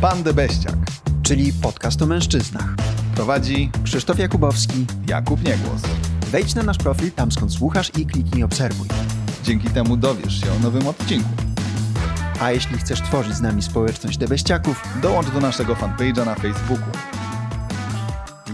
[0.00, 0.74] Pan Debeściak.
[1.22, 2.74] czyli podcast o mężczyznach.
[3.14, 4.86] Prowadzi Krzysztof Jakubowski.
[5.06, 5.82] Jakub Niegłos.
[6.30, 8.88] Wejdź na nasz profil tam skąd słuchasz i kliknij obserwuj.
[9.44, 11.28] Dzięki temu dowiesz się o nowym odcinku.
[12.40, 16.88] A jeśli chcesz tworzyć z nami społeczność debeściaków, Dołącz do naszego fanpage'a na Facebooku.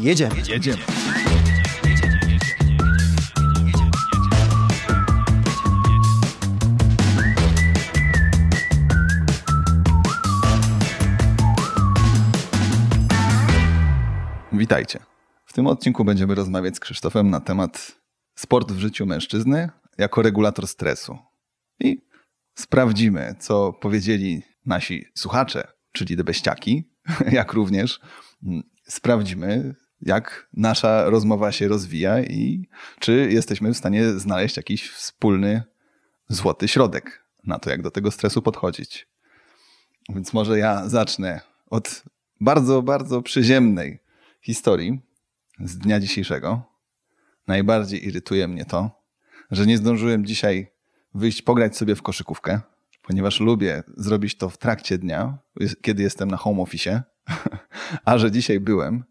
[0.00, 0.34] jedziemy.
[0.48, 0.78] Jedziemy.
[14.64, 14.98] Witajcie.
[15.44, 17.92] W tym odcinku będziemy rozmawiać z Krzysztofem na temat
[18.34, 21.18] sport w życiu mężczyzny jako regulator stresu.
[21.80, 22.02] I
[22.54, 26.90] sprawdzimy, co powiedzieli nasi słuchacze, czyli debeściaki,
[27.38, 28.00] jak również
[28.46, 32.68] mm, sprawdzimy, jak nasza rozmowa się rozwija i
[33.00, 35.62] czy jesteśmy w stanie znaleźć jakiś wspólny
[36.28, 39.08] złoty środek na to, jak do tego stresu podchodzić.
[40.08, 42.02] Więc może ja zacznę od
[42.40, 44.03] bardzo, bardzo przyziemnej
[44.44, 45.00] historii
[45.60, 46.62] z dnia dzisiejszego.
[47.46, 48.90] Najbardziej irytuje mnie to,
[49.50, 50.66] że nie zdążyłem dzisiaj
[51.14, 52.60] wyjść pograć sobie w koszykówkę,
[53.02, 55.38] ponieważ lubię zrobić to w trakcie dnia,
[55.82, 57.02] kiedy jestem na home office,
[58.04, 59.04] a że dzisiaj byłem,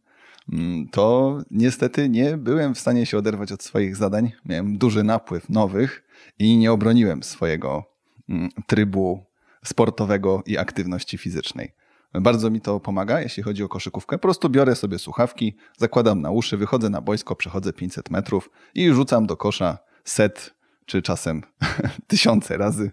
[0.54, 4.32] mm, to niestety nie byłem w stanie się oderwać od swoich zadań.
[4.46, 6.04] Miałem duży napływ nowych
[6.40, 7.84] i nie obroniłem swojego
[8.30, 9.26] mm, trybu
[9.66, 11.83] sportowego i aktywności fizycznej.
[12.22, 14.18] Bardzo mi to pomaga, jeśli chodzi o koszykówkę.
[14.18, 18.92] Po prostu biorę sobie słuchawki, zakładam na uszy, wychodzę na boisko, przechodzę 500 metrów i
[18.92, 20.54] rzucam do kosza set,
[20.86, 21.42] czy czasem
[22.08, 22.92] tysiące razy.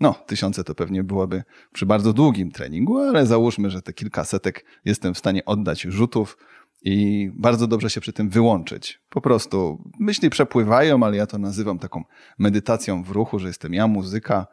[0.00, 4.64] No, tysiące to pewnie byłoby przy bardzo długim treningu, ale załóżmy, że te kilka setek
[4.84, 6.38] jestem w stanie oddać rzutów
[6.82, 9.00] i bardzo dobrze się przy tym wyłączyć.
[9.08, 12.04] Po prostu myśli przepływają, ale ja to nazywam taką
[12.38, 14.46] medytacją w ruchu, że jestem ja, muzyka,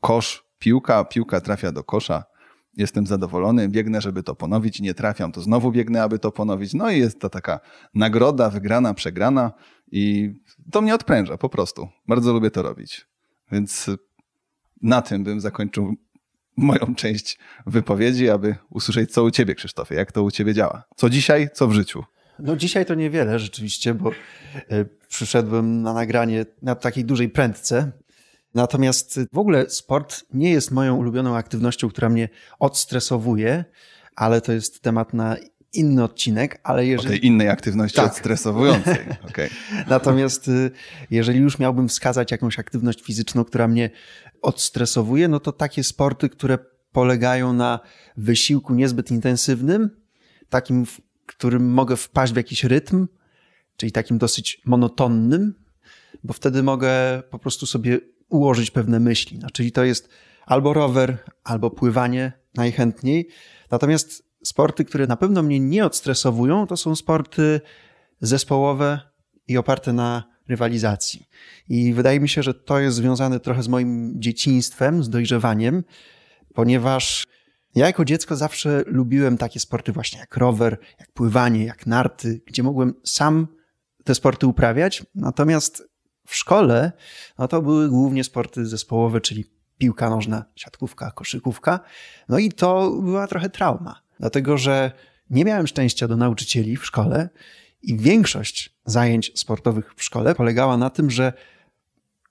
[0.00, 2.24] kosz, piłka, piłka trafia do kosza.
[2.76, 6.74] Jestem zadowolony, biegnę, żeby to ponowić, nie trafiam, to znowu biegnę, aby to ponowić.
[6.74, 7.60] No i jest to taka
[7.94, 9.52] nagroda, wygrana, przegrana
[9.92, 10.34] i
[10.72, 11.88] to mnie odpręża po prostu.
[12.08, 13.06] Bardzo lubię to robić.
[13.52, 13.90] Więc
[14.82, 15.94] na tym bym zakończył
[16.56, 20.84] moją część wypowiedzi, aby usłyszeć, co u ciebie, Krzysztofie, jak to u ciebie działa.
[20.96, 22.04] Co dzisiaj, co w życiu.
[22.38, 24.10] No dzisiaj to niewiele rzeczywiście, bo
[24.70, 27.92] e, przyszedłem na nagranie na takiej dużej prędce.
[28.56, 32.28] Natomiast w ogóle sport nie jest moją ulubioną aktywnością, która mnie
[32.58, 33.64] odstresowuje,
[34.14, 35.36] ale to jest temat na
[35.72, 37.08] inny odcinek, ale O jeżeli...
[37.08, 38.06] tej innej aktywności Tak.
[38.06, 38.96] odstresowującej.
[39.30, 39.50] Okay.
[39.88, 40.70] Natomiast y,
[41.10, 43.90] jeżeli już miałbym wskazać jakąś aktywność fizyczną, która mnie
[44.42, 46.58] odstresowuje, no to takie sporty, które
[46.92, 47.80] polegają na
[48.16, 49.90] wysiłku niezbyt intensywnym,
[50.48, 53.06] takim, w którym mogę wpaść w jakiś rytm,
[53.76, 55.54] czyli takim dosyć monotonnym,
[56.24, 59.38] bo wtedy mogę po prostu sobie ułożyć pewne myśli.
[59.38, 60.08] No, czyli to jest
[60.46, 63.28] albo rower, albo pływanie najchętniej.
[63.70, 67.60] Natomiast sporty, które na pewno mnie nie odstresowują, to są sporty
[68.20, 69.00] zespołowe
[69.48, 71.28] i oparte na rywalizacji.
[71.68, 75.84] I wydaje mi się, że to jest związane trochę z moim dzieciństwem, z dojrzewaniem,
[76.54, 77.24] ponieważ
[77.74, 82.62] ja jako dziecko zawsze lubiłem takie sporty właśnie jak rower, jak pływanie, jak narty, gdzie
[82.62, 83.48] mogłem sam
[84.04, 85.06] te sporty uprawiać.
[85.14, 85.88] Natomiast
[86.26, 86.92] w szkole
[87.38, 89.44] no to były głównie sporty zespołowe, czyli
[89.78, 91.80] piłka nożna, siatkówka, koszykówka.
[92.28, 94.92] No i to była trochę trauma, dlatego że
[95.30, 97.28] nie miałem szczęścia do nauczycieli w szkole
[97.82, 101.32] i większość zajęć sportowych w szkole polegała na tym, że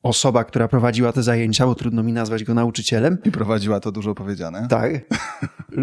[0.04, 4.16] osoba, która prowadziła te zajęcia, bo trudno mi nazwać go nauczycielem, I prowadziła to dużo
[4.16, 4.68] powiedziane.
[4.70, 4.92] tak,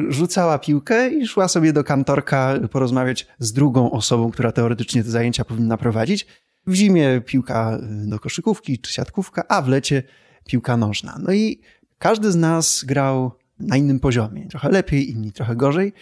[0.08, 5.44] rzucała piłkę i szła sobie do kantorka porozmawiać z drugą osobą, która teoretycznie te zajęcia
[5.44, 6.26] powinna prowadzić.
[6.66, 10.02] W zimie piłka do koszykówki czy siatkówka, a w lecie
[10.46, 11.18] piłka nożna.
[11.20, 11.60] No i
[11.98, 14.48] każdy z nas grał na innym poziomie.
[14.48, 15.92] Trochę lepiej, inni trochę gorzej.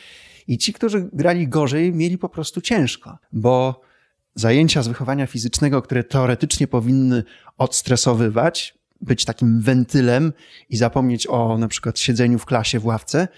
[0.48, 3.80] I ci, którzy grali gorzej, mieli po prostu ciężko, bo
[4.34, 7.24] zajęcia z wychowania fizycznego, które teoretycznie powinny
[7.58, 10.32] odstresowywać, być takim wentylem
[10.68, 13.28] i zapomnieć o na przykład siedzeniu w klasie w ławce,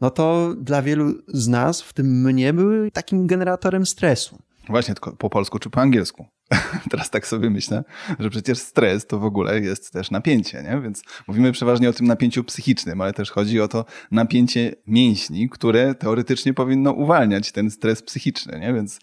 [0.00, 4.38] no to dla wielu z nas, w tym mnie, były takim generatorem stresu.
[4.68, 6.26] Właśnie, tylko po polsku czy po angielsku.
[6.90, 7.84] Teraz tak sobie myślę,
[8.18, 10.80] że przecież stres to w ogóle jest też napięcie, nie?
[10.80, 15.94] Więc mówimy przeważnie o tym napięciu psychicznym, ale też chodzi o to napięcie mięśni, które
[15.94, 18.74] teoretycznie powinno uwalniać ten stres psychiczny, nie?
[18.74, 19.00] Więc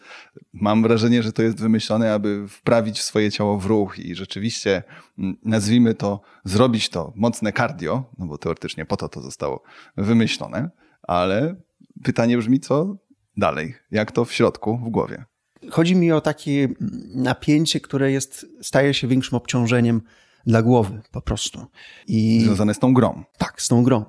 [0.53, 4.83] mam wrażenie, że to jest wymyślone, aby wprawić swoje ciało w ruch i rzeczywiście,
[5.17, 9.63] mm, nazwijmy to, zrobić to mocne cardio, no bo teoretycznie po to to zostało
[9.97, 10.69] wymyślone,
[11.03, 11.55] ale
[12.03, 12.97] pytanie brzmi, co
[13.37, 13.75] dalej?
[13.91, 15.25] Jak to w środku, w głowie?
[15.71, 16.67] Chodzi mi o takie
[17.15, 20.01] napięcie, które jest, staje się większym obciążeniem
[20.47, 21.65] dla głowy po prostu.
[22.07, 23.23] I Związane z tą grą.
[23.37, 24.05] tak, z tą grą.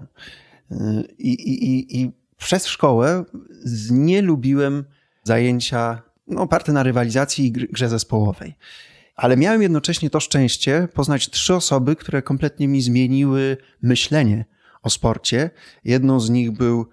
[1.19, 3.25] I, i, i, I przez szkołę
[3.91, 4.85] nie lubiłem
[5.25, 8.55] zajęcia no, oparte na rywalizacji i grze zespołowej.
[9.17, 14.44] Ale miałem jednocześnie to szczęście poznać trzy osoby, które kompletnie mi zmieniły myślenie
[14.82, 15.50] o sporcie.
[15.85, 16.87] Jedną z nich był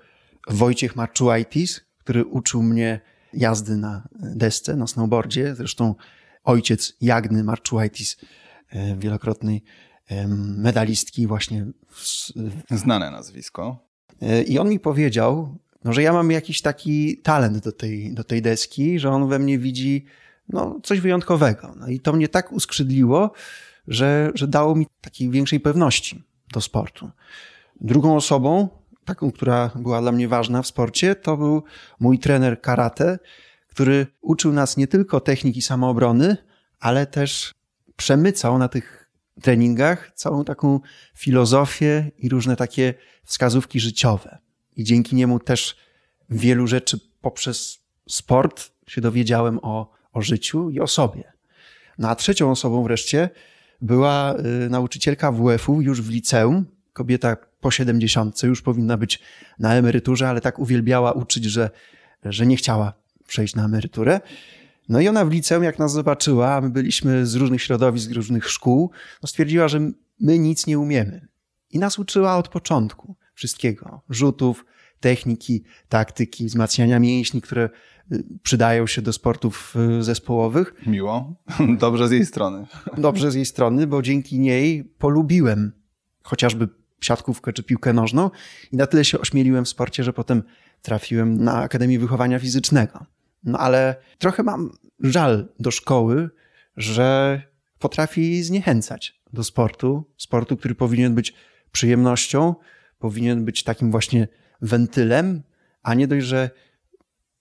[0.50, 3.02] Wojciech Marczułajtis, który uczył mnie
[3.34, 5.56] jazdy na desce, na snowboardzie.
[5.56, 5.96] Zresztą
[6.44, 8.18] ojciec Jagny Marczułajtis,
[8.70, 9.64] e, wielokrotnej
[10.58, 11.66] medalistki właśnie.
[12.72, 13.88] Znane nazwisko.
[14.22, 18.24] E, I on mi powiedział, no, że ja mam jakiś taki talent do tej, do
[18.24, 20.06] tej deski, że on we mnie widzi
[20.50, 21.74] no, coś wyjątkowego.
[21.80, 23.32] No i to mnie tak uskrzydliło,
[23.88, 27.10] że, że dało mi takiej większej pewności do sportu.
[27.82, 28.70] Drugą osobą,
[29.06, 31.64] taką, która była dla mnie ważna w sporcie, to był
[32.00, 33.20] mój trener karate,
[33.68, 36.38] który uczył nas nie tylko techniki samoobrony,
[36.80, 37.52] ale też
[37.96, 39.10] przemycał na tych
[39.42, 40.80] treningach całą taką
[41.16, 44.38] filozofię i różne takie wskazówki życiowe.
[44.76, 45.76] I dzięki niemu też
[46.30, 47.80] wielu rzeczy poprzez
[48.10, 51.34] sport się dowiedziałem o, o życiu i o sobie.
[51.98, 53.30] No a trzecią osobą wreszcie
[53.82, 54.36] była
[54.66, 59.20] y, nauczycielka WF-u już w liceum, kobieta po 70, już powinna być
[59.60, 61.70] na emeryturze, ale tak uwielbiała uczyć, że,
[62.26, 62.94] że nie chciała
[63.28, 64.22] przejść na emeryturę.
[64.90, 68.12] No i ona w liceum, jak nas zobaczyła, a my byliśmy z różnych środowisk, z
[68.12, 68.92] różnych szkół,
[69.24, 69.80] no stwierdziła, że
[70.20, 71.28] my nic nie umiemy.
[71.70, 74.02] I nas uczyła od początku wszystkiego.
[74.10, 74.66] Rzutów,
[75.00, 77.70] techniki, taktyki, wzmacniania mięśni, które
[78.12, 80.74] y, przydają się do sportów y, zespołowych.
[80.88, 81.36] Miło.
[81.86, 82.66] Dobrze z jej strony.
[82.98, 85.72] Dobrze z jej strony, bo dzięki niej polubiłem
[86.24, 88.32] chociażby siatkówkę czy piłkę nożną
[88.72, 90.44] i na tyle się ośmieliłem w sporcie, że potem
[90.82, 93.06] trafiłem na Akademię Wychowania Fizycznego.
[93.44, 96.30] No ale trochę mam żal do szkoły,
[96.78, 97.42] że
[97.80, 101.34] potrafi zniechęcać do sportu, sportu, który powinien być
[101.72, 102.56] przyjemnością,
[103.00, 104.28] powinien być takim właśnie
[104.62, 105.44] wentylem,
[105.84, 106.50] a nie dość, że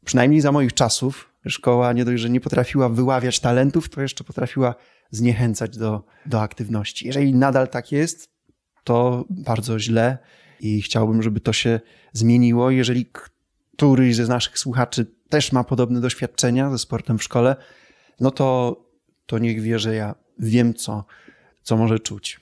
[0.04, 4.74] przynajmniej za moich czasów szkoła nie dość, że nie potrafiła wyławiać talentów, to jeszcze potrafiła
[5.10, 7.06] zniechęcać do, do aktywności.
[7.06, 8.31] Jeżeli nadal tak jest,
[8.84, 10.18] to bardzo źle
[10.60, 11.80] i chciałbym, żeby to się
[12.12, 12.70] zmieniło.
[12.70, 13.06] Jeżeli
[13.76, 17.56] któryś ze naszych słuchaczy też ma podobne doświadczenia ze sportem w szkole,
[18.20, 18.76] no to,
[19.26, 21.04] to niech wie, że ja wiem, co,
[21.62, 22.40] co może czuć.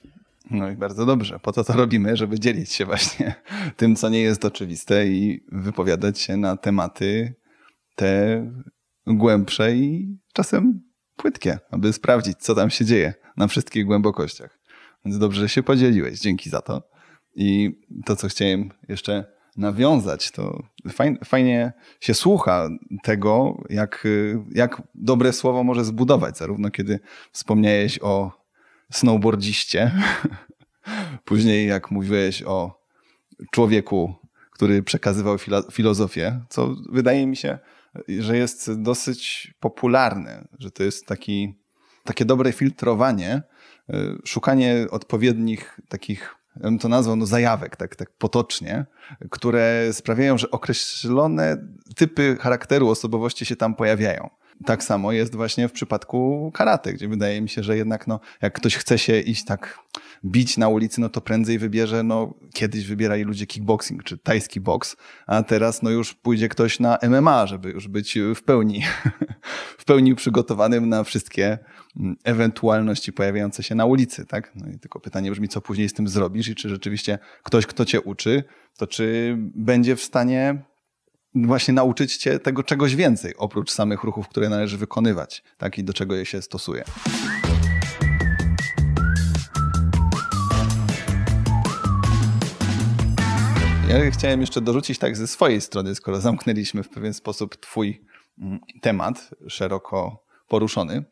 [0.50, 1.38] No i bardzo dobrze.
[1.38, 3.34] Po to to robimy, żeby dzielić się właśnie
[3.76, 7.34] tym, co nie jest oczywiste i wypowiadać się na tematy
[7.94, 8.46] te
[9.06, 10.82] głębsze i czasem
[11.16, 14.59] płytkie, aby sprawdzić, co tam się dzieje na wszystkich głębokościach.
[15.05, 16.20] Więc dobrze, że się podzieliłeś.
[16.20, 16.82] Dzięki za to.
[17.35, 19.25] I to, co chciałem jeszcze
[19.56, 20.62] nawiązać, to
[21.25, 22.69] fajnie się słucha
[23.02, 24.06] tego, jak,
[24.50, 27.00] jak dobre słowo może zbudować, zarówno kiedy
[27.32, 28.32] wspomniałeś o
[28.93, 29.93] snowboardziście,
[31.25, 32.81] później jak mówiłeś o
[33.50, 34.14] człowieku,
[34.50, 35.37] który przekazywał
[35.73, 37.58] filozofię, co wydaje mi się,
[38.08, 41.55] że jest dosyć popularne, że to jest taki,
[42.05, 43.43] takie dobre filtrowanie,
[44.25, 48.87] szukanie odpowiednich takich bym to nazwał, no zajawek, tak, tak potocznie,
[49.31, 51.56] które sprawiają, że określone
[51.96, 54.31] typy charakteru osobowości się tam pojawiają.
[54.66, 58.54] Tak samo jest właśnie w przypadku karate, gdzie wydaje mi się, że jednak no, jak
[58.54, 59.78] ktoś chce się iść tak
[60.24, 64.96] bić na ulicy, no to prędzej wybierze, no kiedyś wybierali ludzie kickboxing czy tajski boks,
[65.26, 68.82] a teraz no już pójdzie ktoś na MMA, żeby już być w pełni,
[69.79, 71.58] w pełni przygotowanym na wszystkie
[71.96, 74.52] mm, ewentualności pojawiające się na ulicy, tak?
[74.55, 77.84] No i tylko pytanie brzmi, co później z tym zrobisz i czy rzeczywiście ktoś, kto
[77.84, 78.44] cię uczy,
[78.79, 80.69] to czy będzie w stanie
[81.34, 85.79] właśnie nauczyć cię tego czegoś więcej, oprócz samych ruchów, które należy wykonywać, tak?
[85.79, 86.84] I do czego je się stosuje.
[93.89, 98.05] Ja chciałem jeszcze dorzucić tak ze swojej strony, skoro zamknęliśmy w pewien sposób twój
[98.39, 101.05] mm, temat, szeroko poruszony,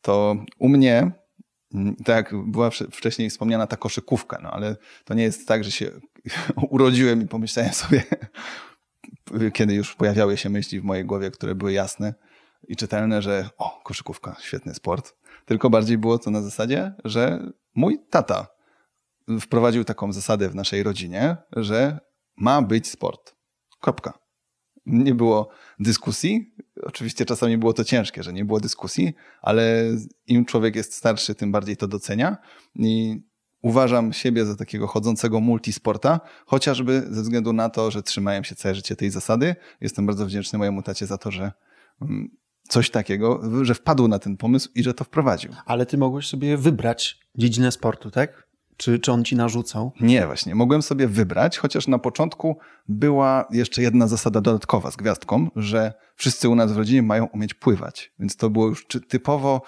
[0.00, 1.10] to u mnie,
[1.74, 5.90] mm, tak była wcześniej wspomniana ta koszykówka, no ale to nie jest tak, że się
[6.70, 8.02] urodziłem i pomyślałem sobie,
[9.52, 12.14] kiedy już pojawiały się myśli w mojej głowie, które były jasne
[12.68, 15.14] i czytelne, że o, koszykówka, świetny sport.
[15.44, 18.46] Tylko bardziej było to na zasadzie, że mój tata
[19.40, 22.00] wprowadził taką zasadę w naszej rodzinie, że
[22.36, 23.36] ma być sport.
[23.80, 24.18] Kropka.
[24.86, 25.48] Nie było
[25.78, 26.54] dyskusji.
[26.82, 29.90] Oczywiście czasami było to ciężkie, że nie było dyskusji, ale
[30.26, 32.36] im człowiek jest starszy, tym bardziej to docenia.
[32.74, 33.20] I
[33.66, 38.74] uważam siebie za takiego chodzącego multisporta, chociażby ze względu na to, że trzymałem się całe
[38.74, 39.56] życie tej zasady.
[39.80, 41.52] Jestem bardzo wdzięczny mojemu tacie za to, że
[42.02, 42.28] mm,
[42.68, 45.52] coś takiego, że wpadł na ten pomysł i że to wprowadził.
[45.66, 48.46] Ale ty mogłeś sobie wybrać dziedzinę sportu, tak?
[48.76, 49.92] Czy, czy on ci narzucał?
[50.00, 50.54] Nie, właśnie.
[50.54, 52.58] Mogłem sobie wybrać, chociaż na początku
[52.88, 57.54] była jeszcze jedna zasada dodatkowa z gwiazdką, że wszyscy u nas w rodzinie mają umieć
[57.54, 58.12] pływać.
[58.18, 59.62] Więc to było już typowo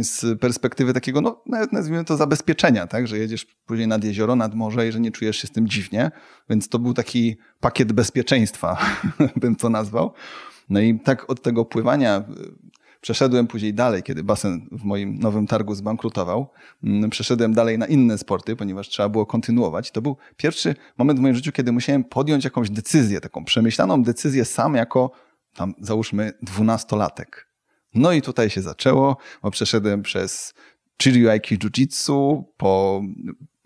[0.00, 4.54] z perspektywy takiego, no nawet nazwijmy to zabezpieczenia, tak, że jedziesz później nad jezioro, nad
[4.54, 6.10] morze i że nie czujesz się z tym dziwnie,
[6.50, 8.78] więc to był taki pakiet bezpieczeństwa,
[9.36, 10.12] bym to nazwał.
[10.68, 12.24] No i tak od tego pływania
[13.00, 16.46] Przeszedłem później dalej, kiedy basen w moim nowym targu zbankrutował.
[16.84, 19.90] Mm, przeszedłem dalej na inne sporty, ponieważ trzeba było kontynuować.
[19.90, 24.44] To był pierwszy moment w moim życiu, kiedy musiałem podjąć jakąś decyzję, taką przemyślaną decyzję
[24.44, 25.10] sam jako
[25.54, 27.48] tam załóżmy dwunastolatek.
[27.96, 30.54] No i tutaj się zaczęło, bo przeszedłem przez
[31.02, 33.02] Chiriuaiki Jiu-Jitsu, po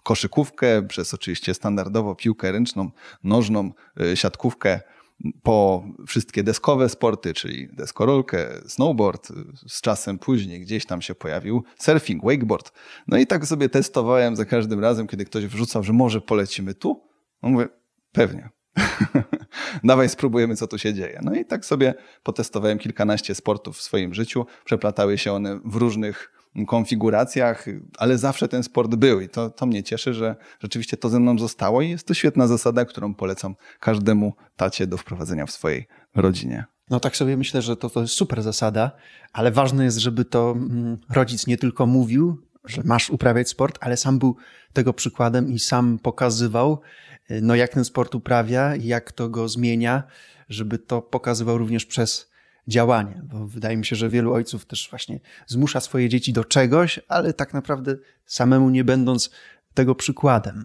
[0.02, 2.90] koszykówkę, przez oczywiście standardowo piłkę ręczną,
[3.24, 3.70] nożną,
[4.00, 4.80] y, siatkówkę,
[5.42, 9.32] po wszystkie deskowe sporty, czyli deskorolkę, snowboard,
[9.68, 12.72] z czasem później gdzieś tam się pojawił surfing, wakeboard.
[13.06, 17.08] No i tak sobie testowałem za każdym razem, kiedy ktoś wrzucał, że może polecimy tu.
[17.42, 17.68] No mówię,
[18.12, 18.48] pewnie.
[19.84, 21.20] Dawaj spróbujemy, co tu się dzieje.
[21.22, 24.46] No i tak sobie potestowałem kilkanaście sportów w swoim życiu.
[24.64, 26.32] Przeplatały się one w różnych
[26.66, 27.66] konfiguracjach,
[27.98, 31.38] ale zawsze ten sport był i to, to mnie cieszy, że rzeczywiście to ze mną
[31.38, 36.64] zostało i jest to świetna zasada, którą polecam każdemu tacie do wprowadzenia w swojej rodzinie.
[36.90, 38.90] No tak sobie myślę, że to, to jest super zasada,
[39.32, 43.96] ale ważne jest, żeby to mm, rodzic nie tylko mówił, że masz uprawiać sport, ale
[43.96, 44.36] sam był
[44.72, 46.80] tego przykładem i sam pokazywał,
[47.42, 50.02] no jak ten sport uprawia, jak to go zmienia,
[50.48, 52.30] żeby to pokazywał również przez
[52.68, 57.00] działanie, bo wydaje mi się, że wielu ojców też właśnie zmusza swoje dzieci do czegoś,
[57.08, 57.96] ale tak naprawdę
[58.26, 59.30] samemu nie będąc
[59.74, 60.64] tego przykładem.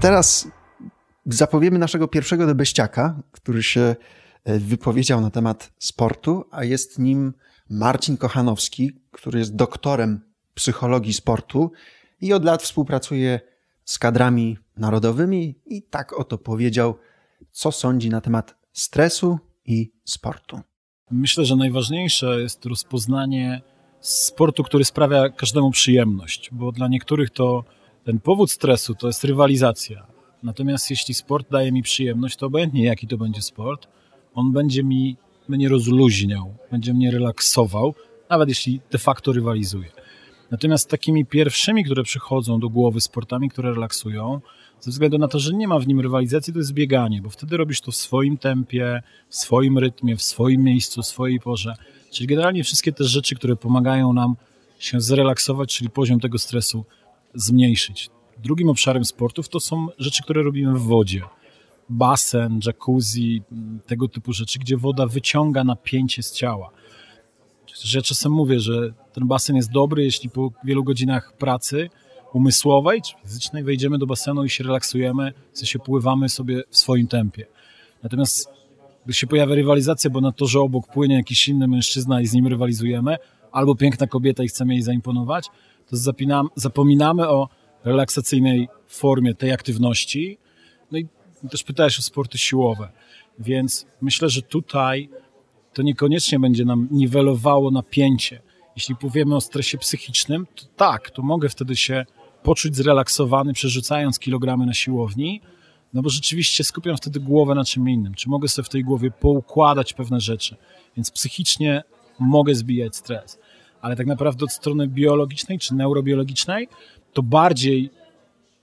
[0.00, 0.48] Teraz
[1.26, 3.96] zapowiemy naszego pierwszego debeściaka, który się
[4.44, 7.32] e, wypowiedział na temat sportu, a jest nim
[7.70, 10.20] Marcin Kochanowski, który jest doktorem
[10.54, 11.72] psychologii sportu
[12.20, 13.40] i od lat współpracuje
[13.84, 16.98] z kadrami narodowymi i tak oto powiedział,
[17.50, 20.60] co sądzi na temat stresu i sportu.
[21.10, 23.62] Myślę, że najważniejsze jest rozpoznanie
[24.00, 27.64] sportu, który sprawia każdemu przyjemność, bo dla niektórych to
[28.04, 30.06] ten powód stresu to jest rywalizacja.
[30.42, 33.88] Natomiast jeśli sport daje mi przyjemność, to obojętnie jaki to będzie sport,
[34.34, 35.16] on będzie mi
[35.50, 37.94] mnie rozluźniał, będzie mnie relaksował,
[38.30, 39.90] nawet jeśli de facto rywalizuje.
[40.50, 44.40] Natomiast takimi pierwszymi, które przychodzą do głowy sportami, które relaksują,
[44.80, 47.56] ze względu na to, że nie ma w nim rywalizacji, to jest bieganie, bo wtedy
[47.56, 51.74] robisz to w swoim tempie, w swoim rytmie, w swoim miejscu, w swojej porze.
[52.10, 54.36] Czyli generalnie wszystkie te rzeczy, które pomagają nam
[54.78, 56.84] się zrelaksować, czyli poziom tego stresu
[57.34, 58.10] zmniejszyć.
[58.42, 61.22] Drugim obszarem sportów to są rzeczy, które robimy w wodzie.
[61.90, 63.42] Basen, jacuzzi,
[63.86, 66.70] tego typu rzeczy, gdzie woda wyciąga napięcie z ciała.
[67.94, 71.90] Ja czasem mówię, że ten basen jest dobry, jeśli po wielu godzinach pracy
[72.32, 77.06] umysłowej czy fizycznej wejdziemy do basenu i się relaksujemy, w sensie pływamy sobie w swoim
[77.06, 77.46] tempie.
[78.02, 78.48] Natomiast
[79.04, 82.32] gdy się pojawia rywalizacja, bo na to, że obok płynie jakiś inny mężczyzna i z
[82.32, 83.16] nim rywalizujemy,
[83.52, 85.46] albo piękna kobieta i chcemy jej zaimponować,
[85.90, 87.48] to zapinam, zapominamy o
[87.84, 90.38] relaksacyjnej formie tej aktywności.
[91.50, 92.88] Też pytałeś o sporty siłowe,
[93.38, 95.08] więc myślę, że tutaj
[95.74, 98.42] to niekoniecznie będzie nam niwelowało napięcie.
[98.76, 102.06] Jeśli powiemy o stresie psychicznym, to tak, to mogę wtedy się
[102.42, 105.40] poczuć zrelaksowany, przerzucając kilogramy na siłowni,
[105.94, 108.14] no bo rzeczywiście skupiam wtedy głowę na czym innym.
[108.14, 110.56] Czy mogę sobie w tej głowie poukładać pewne rzeczy,
[110.96, 111.82] więc psychicznie
[112.18, 113.38] mogę zbijać stres.
[113.80, 116.68] Ale tak naprawdę od strony biologicznej czy neurobiologicznej,
[117.12, 117.90] to bardziej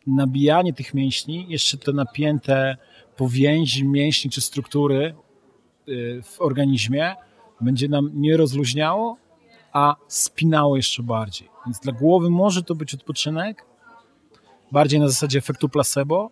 [0.07, 2.77] nabijanie tych mięśni, jeszcze te napięte
[3.15, 5.15] powięzi mięśni czy struktury
[5.89, 7.15] y, w organizmie
[7.61, 9.17] będzie nam nie rozluźniało,
[9.73, 11.49] a spinało jeszcze bardziej.
[11.65, 13.65] Więc dla głowy może to być odpoczynek,
[14.71, 16.29] bardziej na zasadzie efektu placebo,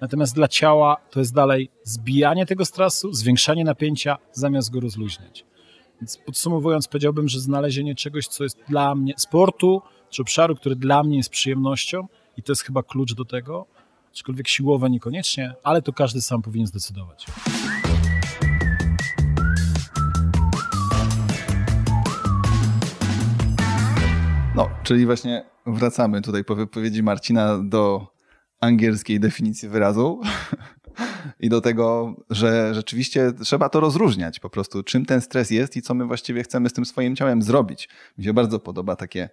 [0.00, 5.44] natomiast dla ciała to jest dalej zbijanie tego stresu, zwiększanie napięcia, zamiast go rozluźniać.
[6.00, 11.02] Więc podsumowując, powiedziałbym, że znalezienie czegoś, co jest dla mnie, sportu, czy obszaru, który dla
[11.02, 13.66] mnie jest przyjemnością, i to jest chyba klucz do tego,
[14.12, 17.26] aczkolwiek siłowe niekoniecznie, ale to każdy sam powinien zdecydować.
[24.54, 28.06] No, czyli właśnie wracamy tutaj po wypowiedzi Marcina do
[28.60, 30.20] angielskiej definicji wyrazu
[31.40, 35.82] i do tego, że rzeczywiście trzeba to rozróżniać po prostu, czym ten stres jest i
[35.82, 37.88] co my właściwie chcemy z tym swoim ciałem zrobić.
[38.18, 39.30] Mi się bardzo podoba takie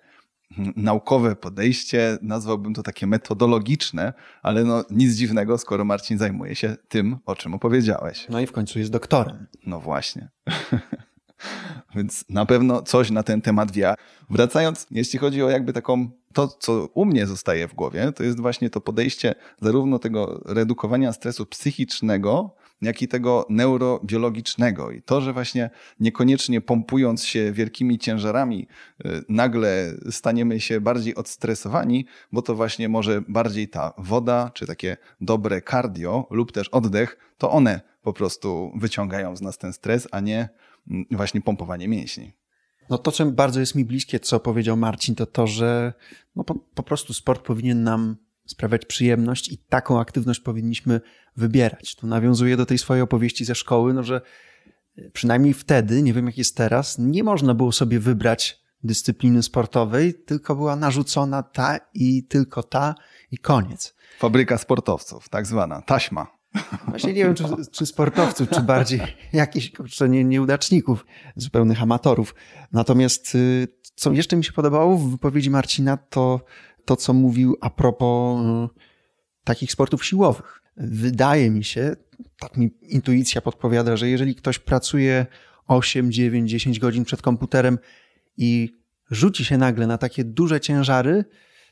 [0.75, 7.17] naukowe podejście, nazwałbym to takie metodologiczne, ale no nic dziwnego, skoro Marcin zajmuje się tym,
[7.25, 8.27] o czym opowiedziałeś.
[8.29, 9.47] No i w końcu jest doktorem.
[9.65, 10.29] No właśnie.
[11.95, 13.93] więc na pewno coś na ten temat wie.
[14.29, 18.39] Wracając, jeśli chodzi o jakby taką, to co u mnie zostaje w głowie, to jest
[18.39, 24.91] właśnie to podejście zarówno tego redukowania stresu psychicznego, jak i tego neurobiologicznego.
[24.91, 25.69] I to, że właśnie
[25.99, 28.67] niekoniecznie pompując się wielkimi ciężarami,
[29.05, 34.97] y, nagle staniemy się bardziej odstresowani, bo to właśnie może bardziej ta woda, czy takie
[35.21, 40.19] dobre cardio lub też oddech, to one po prostu wyciągają z nas ten stres, a
[40.19, 40.49] nie
[40.91, 42.33] mm, właśnie pompowanie mięśni.
[42.89, 45.93] No to, czym bardzo jest mi bliskie, co powiedział Marcin, to to, że
[46.35, 48.17] no po, po prostu sport powinien nam
[48.47, 51.01] sprawiać przyjemność i taką aktywność powinniśmy
[51.35, 51.95] wybierać.
[51.95, 54.21] Tu nawiązuję do tej swojej opowieści ze szkoły, no że
[55.13, 60.55] przynajmniej wtedy, nie wiem jak jest teraz, nie można było sobie wybrać dyscypliny sportowej, tylko
[60.55, 62.95] była narzucona ta i tylko ta
[63.31, 63.95] i koniec.
[64.19, 66.37] Fabryka sportowców, tak zwana, taśma.
[66.87, 69.01] Właśnie nie wiem, czy, czy sportowców, czy bardziej
[69.33, 69.71] jakichś
[70.09, 72.35] nie, nieudaczników, zupełnych amatorów.
[72.71, 76.41] Natomiast y, co jeszcze mi się podobało w wypowiedzi Marcina, to
[76.87, 78.79] to, co mówił a propos y,
[79.43, 80.61] takich sportów siłowych.
[80.77, 81.95] Wydaje mi się,
[82.39, 85.25] tak mi intuicja podpowiada, że jeżeli ktoś pracuje
[85.67, 87.79] 8, 9, 10 godzin przed komputerem
[88.37, 88.69] i
[89.11, 91.25] rzuci się nagle na takie duże ciężary,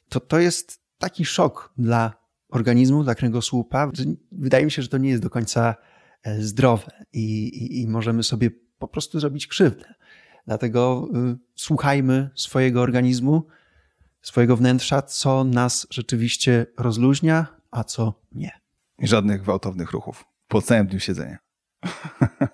[0.09, 2.13] to to jest taki szok dla
[2.49, 3.91] organizmu, dla kręgosłupa.
[4.31, 5.75] Wydaje mi się, że to nie jest do końca
[6.23, 9.93] e, zdrowe i, i, i możemy sobie po prostu zrobić krzywdę.
[10.47, 13.47] Dlatego y, słuchajmy swojego organizmu,
[14.25, 18.51] swojego wnętrza, co nas rzeczywiście rozluźnia, a co nie.
[18.99, 21.37] I żadnych gwałtownych ruchów po całym dniu siedzenia.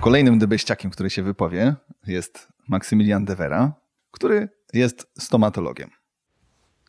[0.00, 1.74] Kolejnym debeściakiem, który się wypowie,
[2.06, 3.72] jest Maksymilian Devera,
[4.10, 5.90] który jest stomatologiem.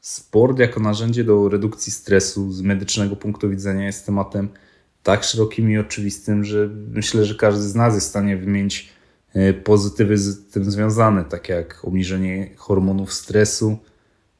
[0.01, 4.49] Sport jako narzędzie do redukcji stresu z medycznego punktu widzenia jest tematem
[5.03, 8.89] tak szerokim i oczywistym, że myślę, że każdy z nas jest w stanie wymienić
[9.33, 13.77] e, pozytywy z tym związane, takie jak obniżenie hormonów stresu,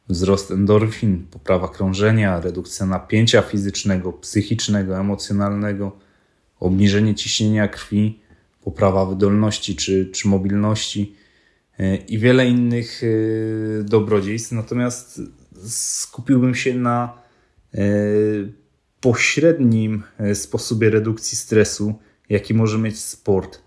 [0.09, 5.97] wzrost endorfin, poprawa krążenia, redukcja napięcia fizycznego, psychicznego, emocjonalnego,
[6.59, 8.19] obniżenie ciśnienia krwi,
[8.63, 11.15] poprawa wydolności czy, czy mobilności
[11.79, 14.51] e, i wiele innych e, dobrodziejstw.
[14.51, 15.21] Natomiast
[15.67, 17.19] skupiłbym się na
[19.01, 23.61] pośrednim e, sposobie redukcji stresu, jaki może mieć sport,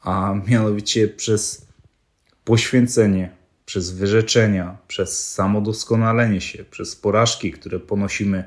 [0.00, 1.66] a mianowicie przez
[2.44, 3.30] poświęcenie,
[3.66, 8.44] przez wyrzeczenia, przez samodoskonalenie się, przez porażki, które ponosimy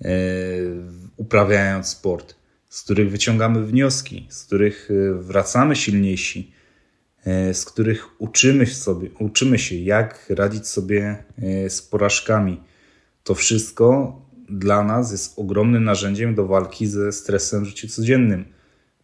[0.00, 0.08] e,
[1.16, 2.34] uprawiając sport,
[2.68, 6.52] z których wyciągamy wnioski, z których e, wracamy silniejsi,
[7.52, 11.24] z których uczymy, sobie, uczymy się, jak radzić sobie
[11.68, 12.60] z porażkami.
[13.24, 14.16] To wszystko
[14.52, 18.44] dla nas jest ogromnym narzędziem do walki ze stresem w życiu codziennym,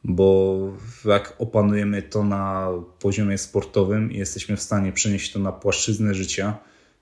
[0.04, 0.58] bo
[1.04, 6.58] jak opanujemy to na poziomie sportowym i jesteśmy w stanie przenieść to na płaszczyznę życia,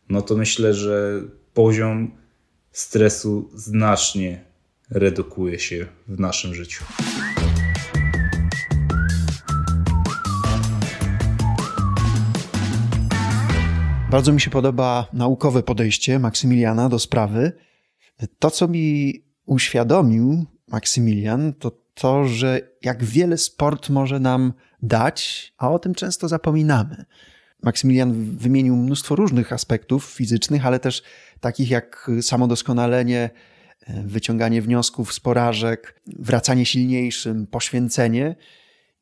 [0.09, 1.23] no to myślę, że
[1.55, 2.11] poziom
[2.73, 4.45] stresu znacznie
[4.91, 6.85] redukuje się w naszym życiu.
[14.11, 17.53] Bardzo mi się podoba naukowe podejście Maksymiliana do sprawy.
[18.39, 19.15] To, co mi
[19.47, 24.53] uświadomił Maksymilian, to to, że jak wiele sport może nam
[24.83, 27.05] dać, a o tym często zapominamy.
[27.63, 31.03] Maksymilian wymienił mnóstwo różnych aspektów fizycznych, ale też
[31.41, 33.31] takich jak samodoskonalenie,
[34.05, 38.37] wyciąganie wniosków z porażek, wracanie silniejszym, poświęcenie.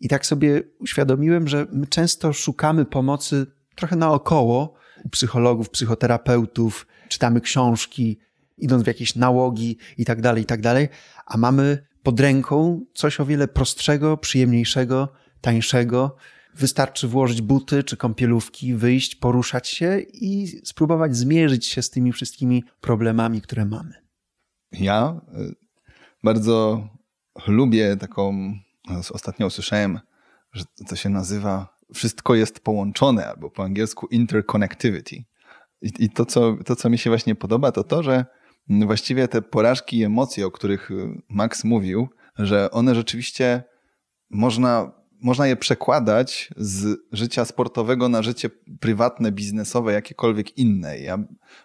[0.01, 3.47] I tak sobie uświadomiłem, że my często szukamy pomocy
[3.77, 4.75] trochę naokoło
[5.05, 8.19] u psychologów, psychoterapeutów, czytamy książki,
[8.59, 10.89] idąc w jakieś nałogi i tak dalej, i tak dalej,
[11.27, 15.09] a mamy pod ręką coś o wiele prostszego, przyjemniejszego,
[15.41, 16.17] tańszego.
[16.55, 22.65] Wystarczy włożyć buty czy kąpielówki, wyjść, poruszać się i spróbować zmierzyć się z tymi wszystkimi
[22.81, 23.95] problemami, które mamy.
[24.73, 25.55] Ja y,
[26.25, 26.89] bardzo
[27.47, 28.53] lubię taką,
[29.11, 30.01] ostatnio usłyszałem,
[30.53, 35.25] że to się nazywa wszystko jest połączone, albo po angielsku interconnectivity.
[35.83, 38.25] I, i to, co, to, co mi się właśnie podoba, to to, że
[38.69, 43.63] właściwie te porażki i emocje, o których y, Max mówił, że one rzeczywiście
[44.31, 48.51] można, można je przekładać z życia sportowego na życie
[48.81, 50.99] prywatne, biznesowe, jakiekolwiek inne.
[50.99, 51.19] Ja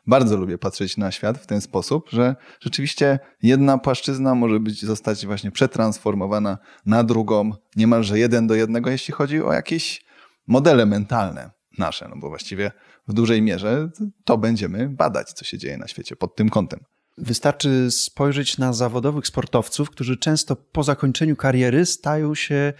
[0.07, 5.25] bardzo lubię patrzeć na świat w ten sposób, że rzeczywiście jedna płaszczyzna może być zostać
[5.25, 10.05] właśnie przetransformowana na drugą, niemalże jeden do jednego, jeśli chodzi o jakieś
[10.47, 12.71] modele mentalne nasze, no bo właściwie
[13.09, 13.89] w dużej mierze
[14.25, 16.79] to będziemy badać, co się dzieje na świecie pod tym kątem.
[17.17, 22.73] Wystarczy spojrzeć na zawodowych sportowców, którzy często po zakończeniu kariery stają się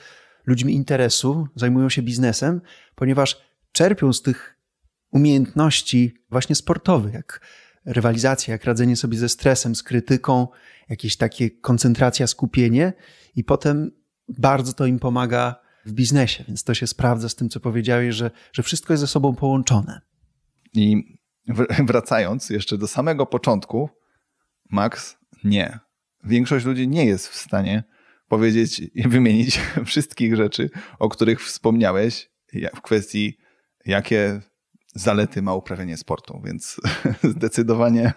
[0.46, 2.62] ludźmi interesu, zajmują się biznesem,
[2.96, 4.56] ponieważ czerpią z tych
[5.12, 7.42] umiejętności właśnie sportowych, jak
[7.86, 10.48] rywalizacja, jak radzenie sobie ze stresem, z krytyką,
[10.89, 12.94] jakieś takie koncentracja, skupienie
[13.36, 13.92] i potem
[14.28, 18.32] bardzo to im pomaga w biznesie, więc to się sprawdza z tym, co powiedziałeś, że,
[18.54, 20.09] że wszystko jest ze sobą połączone.
[20.74, 21.18] I
[21.88, 23.90] wracając jeszcze do samego początku,
[24.70, 25.80] Max, nie.
[26.24, 27.84] Większość ludzi nie jest w stanie
[28.30, 32.30] powiedzieć i wymienić wszystkich rzeczy, o których wspomniałeś
[32.76, 33.38] w kwestii,
[33.86, 34.42] jakie
[34.96, 36.42] zalety ma uprawianie sportu.
[36.46, 36.82] Więc
[37.36, 38.14] zdecydowanie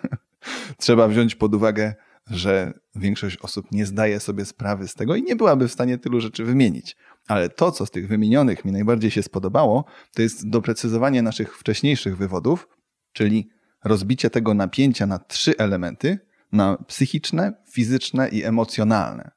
[0.78, 1.94] trzeba wziąć pod uwagę,
[2.30, 6.20] że większość osób nie zdaje sobie sprawy z tego i nie byłaby w stanie tylu
[6.20, 6.96] rzeczy wymienić.
[7.28, 12.16] Ale to, co z tych wymienionych mi najbardziej się spodobało, to jest doprecyzowanie naszych wcześniejszych
[12.16, 12.68] wywodów,
[13.12, 13.48] czyli
[13.84, 16.18] rozbicie tego napięcia na trzy elementy:
[16.52, 19.30] na psychiczne, fizyczne i emocjonalne.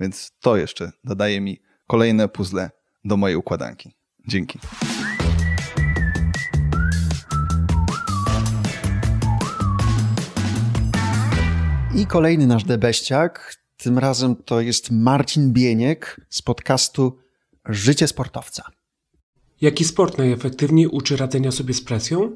[0.00, 2.70] Więc to jeszcze dodaje mi kolejne puzzle
[3.04, 3.94] do mojej układanki.
[4.28, 4.58] Dzięki.
[11.94, 17.21] I kolejny nasz debeściak, tym razem to jest Marcin Bieniek z podcastu
[17.68, 18.62] Życie sportowca.
[19.60, 22.32] Jaki sport najefektywniej uczy radzenia sobie z presją?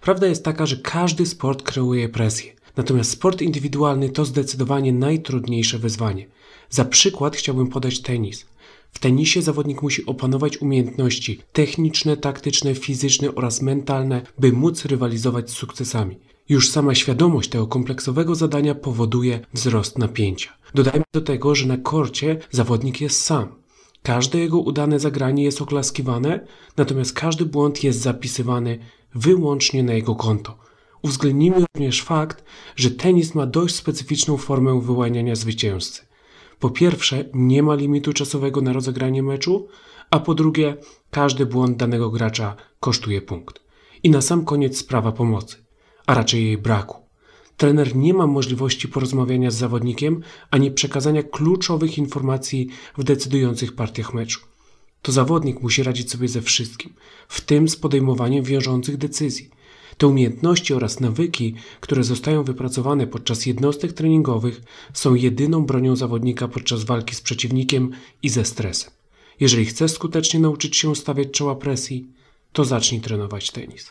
[0.00, 2.52] Prawda jest taka, że każdy sport kreuje presję.
[2.76, 6.26] Natomiast sport indywidualny to zdecydowanie najtrudniejsze wyzwanie.
[6.70, 8.46] Za przykład chciałbym podać tenis.
[8.92, 15.54] W tenisie zawodnik musi opanować umiejętności techniczne, taktyczne, fizyczne oraz mentalne, by móc rywalizować z
[15.54, 16.18] sukcesami.
[16.48, 20.50] Już sama świadomość tego kompleksowego zadania powoduje wzrost napięcia.
[20.74, 23.63] Dodajmy do tego, że na korcie zawodnik jest sam.
[24.06, 28.78] Każde jego udane zagranie jest oklaskiwane, natomiast każdy błąd jest zapisywany
[29.14, 30.58] wyłącznie na jego konto.
[31.02, 32.44] Uwzględnijmy również fakt,
[32.76, 36.02] że tenis ma dość specyficzną formę wyłaniania zwycięzcy.
[36.58, 39.68] Po pierwsze, nie ma limitu czasowego na rozegranie meczu,
[40.10, 40.76] a po drugie,
[41.10, 43.60] każdy błąd danego gracza kosztuje punkt.
[44.02, 45.56] I na sam koniec sprawa pomocy,
[46.06, 47.03] a raczej jej braku.
[47.56, 54.40] Trener nie ma możliwości porozmawiania z zawodnikiem ani przekazania kluczowych informacji w decydujących partiach meczu.
[55.02, 56.92] To zawodnik musi radzić sobie ze wszystkim,
[57.28, 59.50] w tym z podejmowaniem wiążących decyzji.
[59.98, 64.62] Te umiejętności oraz nawyki, które zostają wypracowane podczas jednostek treningowych,
[64.92, 67.90] są jedyną bronią zawodnika podczas walki z przeciwnikiem
[68.22, 68.90] i ze stresem.
[69.40, 72.06] Jeżeli chcesz skutecznie nauczyć się stawiać czoła presji,
[72.52, 73.90] to zacznij trenować tenis.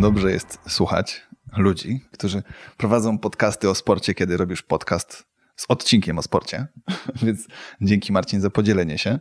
[0.00, 2.42] Dobrze jest słuchać ludzi, którzy
[2.76, 5.24] prowadzą podcasty o sporcie, kiedy robisz podcast
[5.56, 6.66] z odcinkiem o sporcie.
[7.22, 7.46] Więc
[7.80, 9.18] dzięki Marcin za podzielenie się.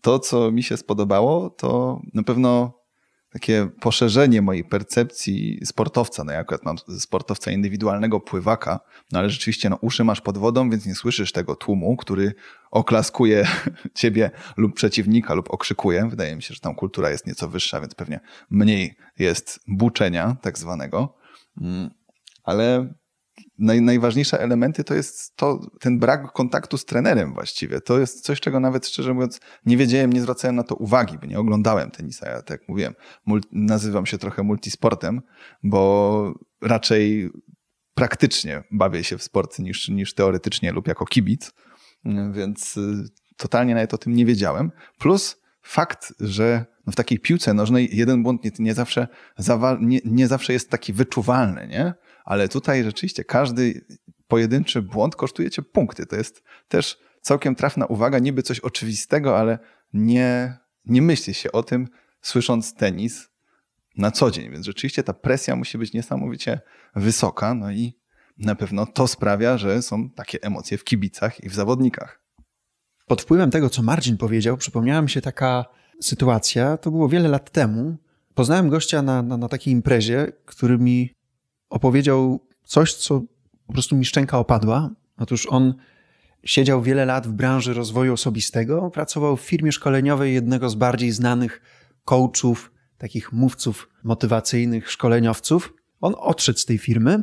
[0.00, 2.80] To, co mi się spodobało, to na pewno
[3.36, 6.24] takie poszerzenie mojej percepcji sportowca.
[6.24, 8.80] No ja akurat mam sportowca indywidualnego, pływaka,
[9.12, 12.34] no ale rzeczywiście no, uszy masz pod wodą, więc nie słyszysz tego tłumu, który
[12.70, 13.46] oklaskuje
[13.94, 16.08] ciebie lub przeciwnika lub okrzykuje.
[16.08, 18.20] Wydaje mi się, że tam kultura jest nieco wyższa, więc pewnie
[18.50, 21.16] mniej jest buczenia tak zwanego.
[21.60, 21.90] Mm,
[22.44, 22.94] ale
[23.58, 27.80] naj, najważniejsze elementy to jest to, ten brak kontaktu z trenerem właściwie.
[27.80, 31.26] To jest coś, czego nawet szczerze mówiąc nie wiedziałem, nie zwracałem na to uwagi, bo
[31.26, 32.28] nie oglądałem tenisa.
[32.28, 32.94] Ja tak jak mówiłem,
[33.52, 35.22] nazywam się trochę multisportem,
[35.62, 37.30] bo raczej
[37.94, 41.52] praktycznie bawię się w sport niż, niż teoretycznie lub jako kibic,
[42.32, 44.72] więc y, totalnie nawet o tym nie wiedziałem.
[44.98, 49.08] Plus fakt, że no w takiej piłce nożnej jeden błąd nie, nie, zawsze,
[49.80, 51.94] nie, nie zawsze jest taki wyczuwalny, nie?
[52.26, 53.86] Ale tutaj rzeczywiście każdy
[54.28, 56.06] pojedynczy błąd kosztuje cię punkty.
[56.06, 59.58] To jest też całkiem trafna uwaga, niby coś oczywistego, ale
[59.92, 61.88] nie, nie myśli się o tym,
[62.20, 63.28] słysząc tenis
[63.96, 64.50] na co dzień.
[64.50, 66.60] Więc rzeczywiście ta presja musi być niesamowicie
[66.96, 67.98] wysoka, no i
[68.38, 72.22] na pewno to sprawia, że są takie emocje w kibicach i w zawodnikach.
[73.06, 75.64] Pod wpływem tego, co Marcin powiedział, przypomniała mi się taka
[76.02, 77.96] sytuacja, to było wiele lat temu.
[78.34, 81.16] Poznałem gościa na, na, na takiej imprezie, który mi
[81.70, 83.22] opowiedział coś, co
[83.66, 84.90] po prostu mi szczęka opadła.
[85.18, 85.74] Otóż on
[86.44, 91.60] siedział wiele lat w branży rozwoju osobistego, pracował w firmie szkoleniowej jednego z bardziej znanych
[92.04, 95.74] coachów, takich mówców motywacyjnych, szkoleniowców.
[96.00, 97.22] On odszedł z tej firmy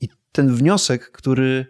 [0.00, 1.66] i ten wniosek, który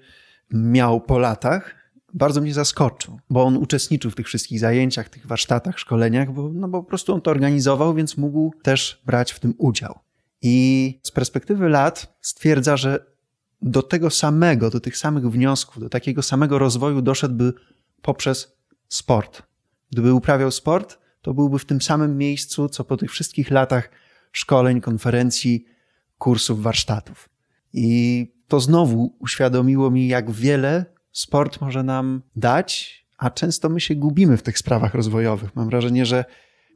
[0.51, 1.75] miał po latach,
[2.15, 6.69] bardzo mnie zaskoczył, bo on uczestniczył w tych wszystkich zajęciach, tych warsztatach, szkoleniach, bo, no
[6.69, 9.99] bo po prostu on to organizował, więc mógł też brać w tym udział.
[10.43, 13.07] I z perspektywy lat stwierdza, że
[13.63, 17.53] do tego samego, do tych samych wniosków, do takiego samego rozwoju doszedłby
[18.03, 18.57] poprzez
[18.89, 19.43] sport.
[19.91, 23.91] Gdyby uprawiał sport, to byłby w tym samym miejscu, co po tych wszystkich latach
[24.33, 25.65] szkoleń, konferencji,
[26.19, 27.29] kursów, warsztatów.
[27.73, 33.95] I to znowu uświadomiło mi, jak wiele sport może nam dać, a często my się
[33.95, 35.57] gubimy w tych sprawach rozwojowych.
[35.57, 36.25] Mam wrażenie, że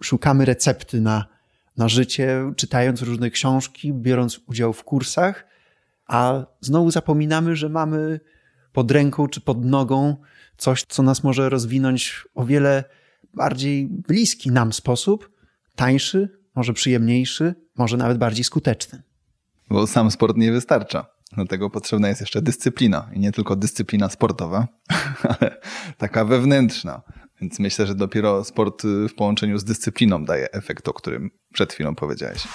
[0.01, 1.34] szukamy recepty na,
[1.77, 5.47] na życie, czytając różne książki, biorąc udział w kursach,
[6.07, 8.21] a znowu zapominamy, że mamy
[8.73, 10.17] pod ręką czy pod nogą
[10.57, 12.85] coś, co nas może rozwinąć o wiele
[13.35, 15.31] bardziej bliski nam sposób,
[15.77, 19.03] tańszy, może przyjemniejszy, może nawet bardziej skuteczny.
[19.71, 21.07] Bo sam sport nie wystarcza.
[21.33, 23.11] Dlatego potrzebna jest jeszcze dyscyplina.
[23.13, 24.69] I nie tylko dyscyplina sportowa,
[25.41, 25.61] ale
[25.99, 27.03] taka wewnętrzna.
[27.41, 31.95] Więc myślę, że dopiero sport w połączeniu z dyscypliną daje efekt, o którym przed chwilą
[31.95, 32.49] powiedziałeś.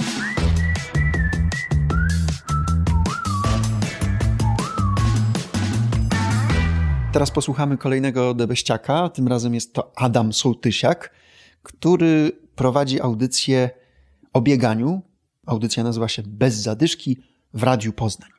[7.13, 9.09] Teraz posłuchamy kolejnego debeściaka.
[9.09, 11.11] Tym razem jest to Adam Sołtysiak,
[11.63, 13.69] który prowadzi audycję
[14.33, 15.01] o bieganiu.
[15.45, 17.17] Audycja nazywa się Bez zadyszki
[17.53, 18.29] w Radiu Poznań.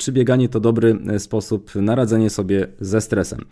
[0.00, 3.44] Czy bieganie to dobry sposób na radzenie sobie ze stresem?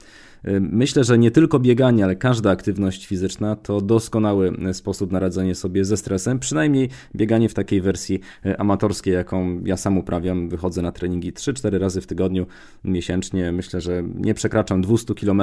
[0.60, 5.84] Myślę, że nie tylko bieganie, ale każda aktywność fizyczna to doskonały sposób na radzenie sobie
[5.84, 6.38] ze stresem.
[6.38, 10.48] Przynajmniej bieganie w takiej wersji e, amatorskiej, jaką ja sam uprawiam.
[10.48, 12.46] Wychodzę na treningi 3-4 razy w tygodniu
[12.84, 13.52] miesięcznie.
[13.52, 15.42] Myślę, że nie przekraczam 200 km,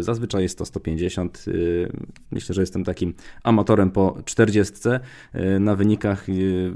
[0.00, 1.44] zazwyczaj jest to 150.
[1.48, 1.52] E,
[2.30, 4.74] myślę, że jestem takim amatorem po 40.
[5.32, 6.26] E, na wynikach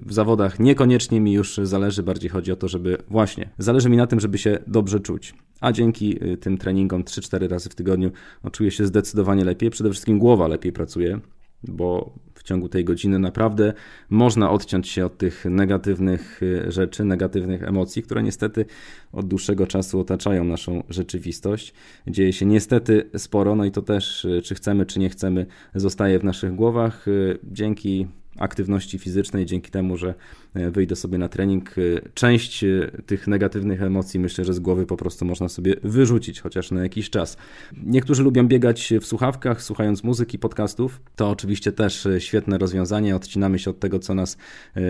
[0.06, 4.06] w zawodach niekoniecznie mi już zależy, bardziej chodzi o to, żeby właśnie, zależy mi na
[4.06, 5.34] tym, żeby się dobrze czuć.
[5.60, 8.10] A dzięki tym treningom 3-4 razy w tygodniu
[8.44, 9.70] no, czuję się zdecydowanie lepiej.
[9.70, 11.20] Przede wszystkim głowa lepiej pracuje,
[11.62, 13.72] bo w ciągu tej godziny naprawdę
[14.10, 18.64] można odciąć się od tych negatywnych y, rzeczy, negatywnych emocji, które niestety
[19.12, 21.74] od dłuższego czasu otaczają naszą rzeczywistość.
[22.06, 26.18] Dzieje się niestety sporo, no i to też, y, czy chcemy, czy nie chcemy, zostaje
[26.18, 27.08] w naszych głowach.
[27.08, 28.06] Y, dzięki
[28.38, 30.14] aktywności fizycznej, dzięki temu, że
[30.54, 31.82] e, wyjdę sobie na trening, e,
[32.14, 36.70] część e, tych negatywnych emocji myślę, że z głowy po prostu można sobie wyrzucić, chociaż
[36.70, 37.36] na jakiś czas.
[37.84, 41.00] Niektórzy lubią biegać w słuchawkach, słuchając muzyki, podcastów.
[41.16, 43.16] To oczywiście też świetne rozwiązanie.
[43.16, 44.36] Odcinamy się od tego, co nas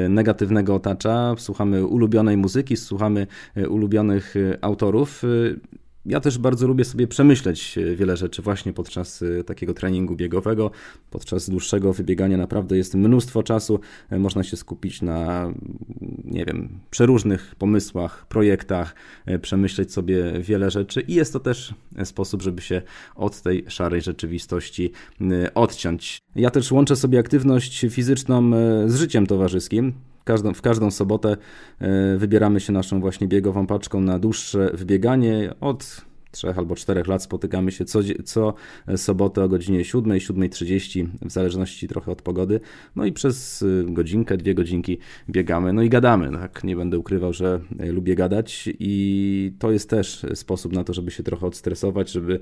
[0.09, 1.35] negatywnego otacza.
[1.38, 3.26] Słuchamy ulubionej muzyki, słuchamy
[3.68, 5.22] ulubionych autorów.
[6.07, 10.71] Ja też bardzo lubię sobie przemyśleć e, wiele rzeczy właśnie podczas e, takiego treningu biegowego.
[11.11, 13.81] Podczas dłuższego wybiegania naprawdę jest mnóstwo czasu.
[14.11, 15.53] E, można się skupić na,
[16.25, 18.95] nie wiem, przeróżnych pomysłach, projektach,
[19.42, 22.83] przemyśleć sobie wiele rzeczy i jest to też sposób, żeby się
[23.14, 24.92] od tej szarej rzeczywistości
[25.55, 26.19] odciąć.
[26.37, 28.51] Ja też łączę sobie aktywność fizyczną
[28.87, 29.92] z życiem towarzyskim
[30.26, 31.36] każdą, w każdą sobotę
[31.78, 36.06] e, wybieramy się naszą właśnie biegową paczką na dłuższe wybieganie od
[36.37, 38.55] trzech albo czterech lat spotykamy się co, co
[38.96, 42.61] sobotę o godzinie 7, 7.30, w zależności trochę od pogody.
[42.96, 44.99] No i przez y, godzinkę, dwie godzinki
[45.31, 46.33] biegamy, no i gadamy.
[46.33, 46.64] Tak?
[46.64, 51.11] Nie będę ukrywał, że y, lubię gadać i to jest też sposób na to, żeby
[51.11, 52.40] się trochę odstresować, żeby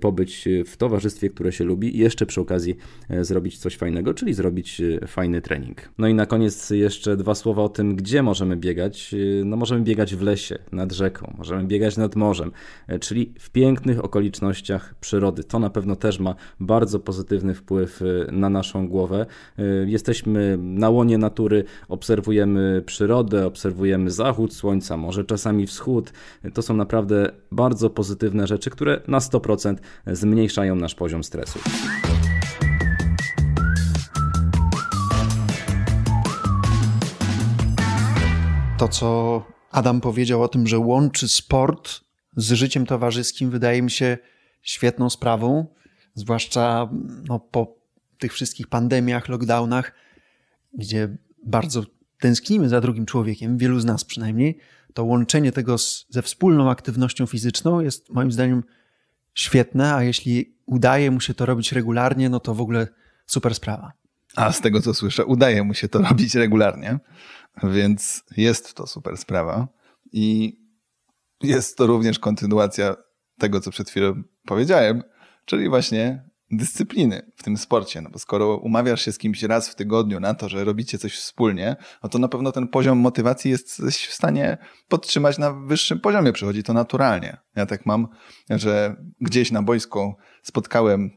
[0.00, 2.76] pobyć w towarzystwie, które się lubi i jeszcze przy okazji
[3.20, 5.88] zrobić coś fajnego, czyli zrobić fajny trening.
[5.98, 9.14] No i na koniec jeszcze dwa słowa o tym, gdzie możemy biegać.
[9.44, 12.52] No możemy biegać w lesie, nad rzeką, możemy biegać nad morzem,
[13.00, 15.44] czyli w pięknych okolicznościach przyrody.
[15.44, 19.26] To na pewno też ma bardzo pozytywny wpływ y, na naszą głowę.
[19.58, 26.12] Y, jesteśmy na łonie natury, obserwujemy przyrodę, obserwujemy zachód słońca, może czasami wschód.
[26.54, 31.58] To są naprawdę bardzo pozytywne rzeczy, które na 100% zmniejszają nasz poziom stresu.
[38.78, 42.00] To, co Adam powiedział o tym, że łączy sport
[42.36, 44.18] z życiem towarzyskim wydaje mi się
[44.62, 45.66] świetną sprawą,
[46.14, 46.88] zwłaszcza
[47.28, 47.76] no, po
[48.18, 49.92] tych wszystkich pandemiach, lockdownach,
[50.74, 51.16] gdzie
[51.46, 51.84] bardzo
[52.18, 54.58] tęsknimy za drugim człowiekiem, wielu z nas przynajmniej,
[54.94, 58.64] to łączenie tego z, ze wspólną aktywnością fizyczną jest moim zdaniem
[59.34, 62.88] świetne, a jeśli udaje mu się to robić regularnie, no to w ogóle
[63.26, 63.92] super sprawa.
[64.36, 66.98] A z tego co słyszę, udaje mu się to robić regularnie,
[67.62, 69.68] więc jest to super sprawa.
[70.12, 70.58] I
[71.42, 72.96] jest to również kontynuacja
[73.38, 75.02] tego, co przed chwilą powiedziałem,
[75.44, 78.00] czyli właśnie dyscypliny w tym sporcie.
[78.00, 81.16] No bo skoro umawiasz się z kimś raz w tygodniu na to, że robicie coś
[81.16, 86.32] wspólnie, no to na pewno ten poziom motywacji jesteś w stanie podtrzymać na wyższym poziomie.
[86.32, 87.36] Przychodzi to naturalnie.
[87.56, 88.08] Ja tak mam,
[88.50, 91.10] że gdzieś na boisku spotkałem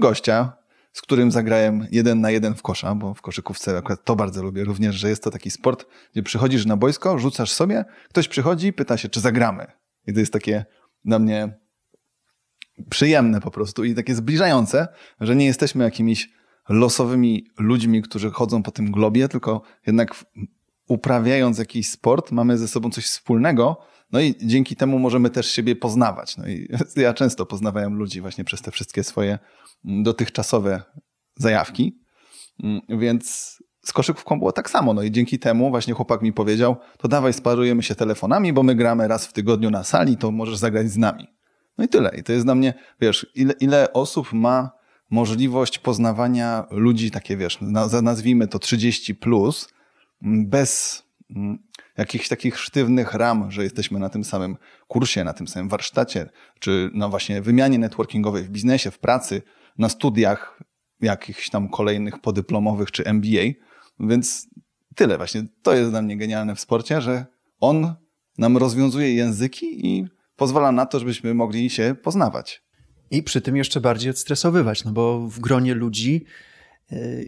[0.00, 0.59] gościa,
[0.92, 4.64] z którym zagrałem jeden na jeden w kosza, bo w koszykówce akurat to bardzo lubię
[4.64, 8.96] również, że jest to taki sport, gdzie przychodzisz na boisko, rzucasz sobie, ktoś przychodzi, pyta
[8.96, 9.66] się, czy zagramy.
[10.06, 10.64] I to jest takie
[11.04, 11.58] dla mnie
[12.90, 14.88] przyjemne po prostu i takie zbliżające,
[15.20, 16.30] że nie jesteśmy jakimiś
[16.68, 20.24] losowymi ludźmi, którzy chodzą po tym globie, tylko jednak
[20.88, 25.76] uprawiając jakiś sport, mamy ze sobą coś wspólnego, no i dzięki temu możemy też siebie
[25.76, 26.36] poznawać.
[26.36, 29.38] No i ja często poznawałem ludzi właśnie przez te wszystkie swoje
[29.84, 30.82] dotychczasowe
[31.36, 32.00] zajawki,
[32.88, 34.94] więc z koszykówką było tak samo.
[34.94, 38.74] No i dzięki temu właśnie chłopak mi powiedział, to dawaj sparujemy się telefonami, bo my
[38.74, 41.26] gramy raz w tygodniu na sali, to możesz zagrać z nami.
[41.78, 42.10] No i tyle.
[42.18, 44.70] I to jest dla mnie, wiesz, ile, ile osób ma
[45.10, 47.58] możliwość poznawania ludzi, takie wiesz,
[48.02, 49.68] nazwijmy to 30 plus,
[50.22, 51.09] bez mm,
[51.98, 54.56] jakichś takich sztywnych ram, że jesteśmy na tym samym
[54.88, 59.42] kursie, na tym samym warsztacie, czy na właśnie wymianie networkingowej w biznesie, w pracy,
[59.78, 60.60] na studiach
[61.00, 63.52] jakichś tam kolejnych podyplomowych czy MBA.
[64.00, 64.48] Więc
[64.94, 65.44] tyle właśnie.
[65.62, 67.26] To jest dla mnie genialne w sporcie, że
[67.60, 67.94] on
[68.38, 72.62] nam rozwiązuje języki i pozwala na to, żebyśmy mogli się poznawać.
[73.10, 76.24] I przy tym jeszcze bardziej odstresowywać, no bo w gronie ludzi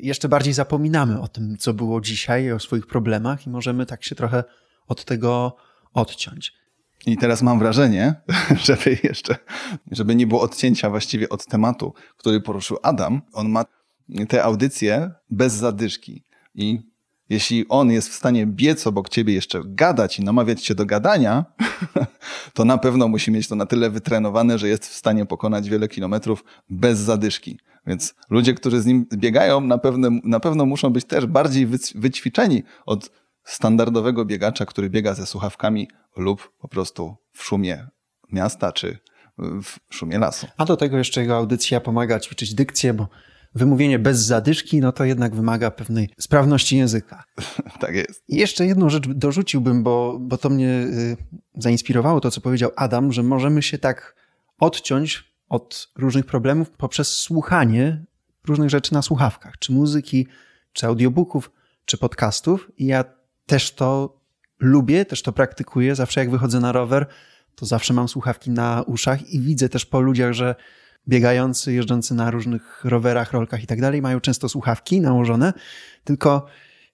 [0.02, 4.14] jeszcze bardziej zapominamy o tym, co było dzisiaj, o swoich problemach i możemy tak się
[4.14, 4.44] trochę
[4.86, 5.56] od tego
[5.92, 6.52] odciąć.
[7.06, 8.14] I teraz mam wrażenie,
[8.66, 9.36] żeby jeszcze,
[9.90, 13.64] żeby nie było odcięcia właściwie od tematu, który poruszył Adam, on ma
[14.28, 16.24] te audycje bez zadyszki.
[16.54, 16.91] I
[17.32, 21.44] jeśli on jest w stanie biec obok ciebie, jeszcze gadać i namawiać cię do gadania,
[22.54, 25.88] to na pewno musi mieć to na tyle wytrenowane, że jest w stanie pokonać wiele
[25.88, 27.58] kilometrów bez zadyszki.
[27.86, 32.62] Więc ludzie, którzy z nim biegają, na pewno, na pewno muszą być też bardziej wyćwiczeni
[32.86, 33.10] od
[33.44, 37.86] standardowego biegacza, który biega ze słuchawkami lub po prostu w szumie
[38.32, 38.98] miasta czy
[39.38, 40.46] w szumie lasu.
[40.56, 43.08] A do tego jeszcze jego audycja pomaga ćwiczyć dykcję, bo
[43.54, 47.24] wymówienie bez zadyszki, no to jednak wymaga pewnej sprawności języka.
[47.80, 48.24] tak jest.
[48.28, 51.16] I jeszcze jedną rzecz dorzuciłbym, bo, bo to mnie y,
[51.54, 54.14] zainspirowało, to co powiedział Adam, że możemy się tak
[54.58, 58.04] odciąć od różnych problemów poprzez słuchanie
[58.46, 60.26] różnych rzeczy na słuchawkach, czy muzyki,
[60.72, 61.50] czy audiobooków,
[61.84, 62.70] czy podcastów.
[62.78, 63.04] I ja
[63.46, 64.18] też to
[64.58, 65.94] lubię, też to praktykuję.
[65.94, 67.06] Zawsze jak wychodzę na rower,
[67.54, 70.54] to zawsze mam słuchawki na uszach i widzę też po ludziach, że
[71.08, 75.52] biegający, jeżdżący na różnych rowerach, rolkach i tak dalej, mają często słuchawki nałożone.
[76.04, 76.46] Tylko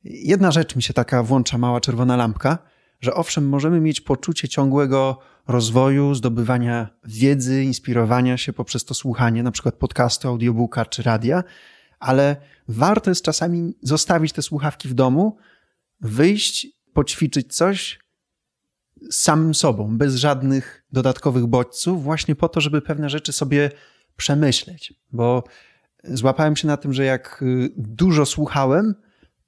[0.04, 2.58] jedna rzecz mi się taka włącza, mała czerwona lampka,
[3.00, 5.18] że owszem, możemy mieć poczucie ciągłego
[5.48, 11.44] rozwoju, zdobywania wiedzy, inspirowania się poprzez to słuchanie, na przykład podcastu, audiobooka czy radia,
[11.98, 12.36] ale
[12.68, 15.36] warto jest czasami zostawić te słuchawki w domu,
[16.00, 17.98] wyjść, poćwiczyć coś
[19.10, 23.70] samym sobą, bez żadnych dodatkowych bodźców, właśnie po to, żeby pewne rzeczy sobie
[24.18, 24.94] przemyśleć.
[25.12, 25.44] Bo
[26.04, 28.94] złapałem się na tym, że jak y, dużo słuchałem,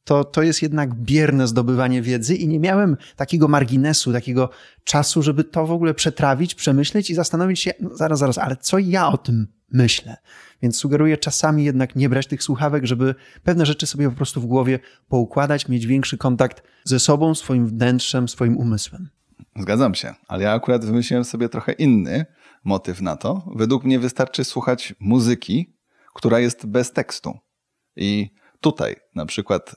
[0.05, 4.51] to, to jest jednak bierne zdobywanie wiedzy i nie miałem takiego marginesu, takiego
[4.85, 8.79] czasu, żeby to w ogóle przetrawić, przemyśleć i zastanowić się, no zaraz, zaraz, ale co
[8.79, 10.17] ja o tym myślę?
[10.63, 14.47] Więc sugeruję czasami jednak nie brać tych słuchawek, żeby pewne rzeczy sobie po prostu w
[14.47, 14.79] głowie
[15.09, 19.09] poukładać, mieć większy kontakt ze sobą, swoim wnętrzem, swoim umysłem.
[19.57, 22.27] Zgadzam się, ale ja akurat wymyśliłem sobie trochę inny
[22.65, 23.43] motyw na to.
[23.55, 25.77] Według mnie wystarczy słuchać muzyki,
[26.15, 27.39] która jest bez tekstu.
[27.97, 29.77] I tutaj na przykład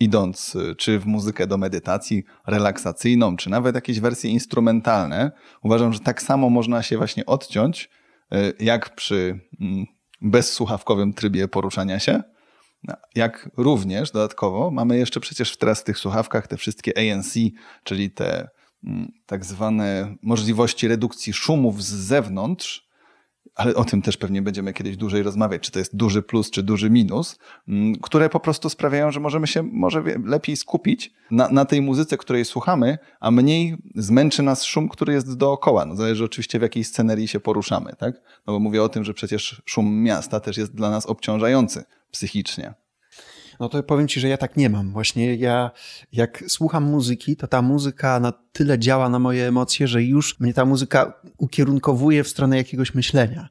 [0.00, 6.22] idąc czy w muzykę do medytacji relaksacyjną, czy nawet jakieś wersje instrumentalne, uważam, że tak
[6.22, 7.90] samo można się właśnie odciąć,
[8.34, 9.86] y, jak przy mm,
[10.20, 12.22] bezsłuchawkowym trybie poruszania się,
[13.14, 17.34] jak również dodatkowo mamy jeszcze przecież teraz w tych słuchawkach te wszystkie ANC,
[17.84, 18.48] czyli te
[19.26, 22.92] tak zwane możliwości redukcji szumów z zewnątrz,
[23.54, 26.62] ale o tym też pewnie będziemy kiedyś dłużej rozmawiać, czy to jest duży plus, czy
[26.62, 27.38] duży minus,
[28.02, 32.44] które po prostu sprawiają, że możemy się może lepiej skupić na, na tej muzyce, której
[32.44, 35.84] słuchamy, a mniej zmęczy nas szum, który jest dookoła.
[35.84, 38.14] No, zależy oczywiście w jakiej scenerii się poruszamy, tak?
[38.46, 42.74] No bo mówię o tym, że przecież szum miasta też jest dla nas obciążający psychicznie.
[43.60, 44.90] No to powiem ci, że ja tak nie mam.
[44.90, 45.70] Właśnie ja,
[46.12, 50.54] jak słucham muzyki, to ta muzyka na tyle działa na moje emocje, że już mnie
[50.54, 53.48] ta muzyka ukierunkowuje w stronę jakiegoś myślenia.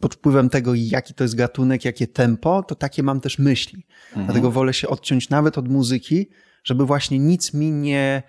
[0.00, 3.86] Pod wpływem tego, jaki to jest gatunek, jakie tempo, to takie mam też myśli.
[4.08, 4.26] Mhm.
[4.26, 6.28] Dlatego wolę się odciąć nawet od muzyki,
[6.64, 8.22] żeby właśnie nic mi nie,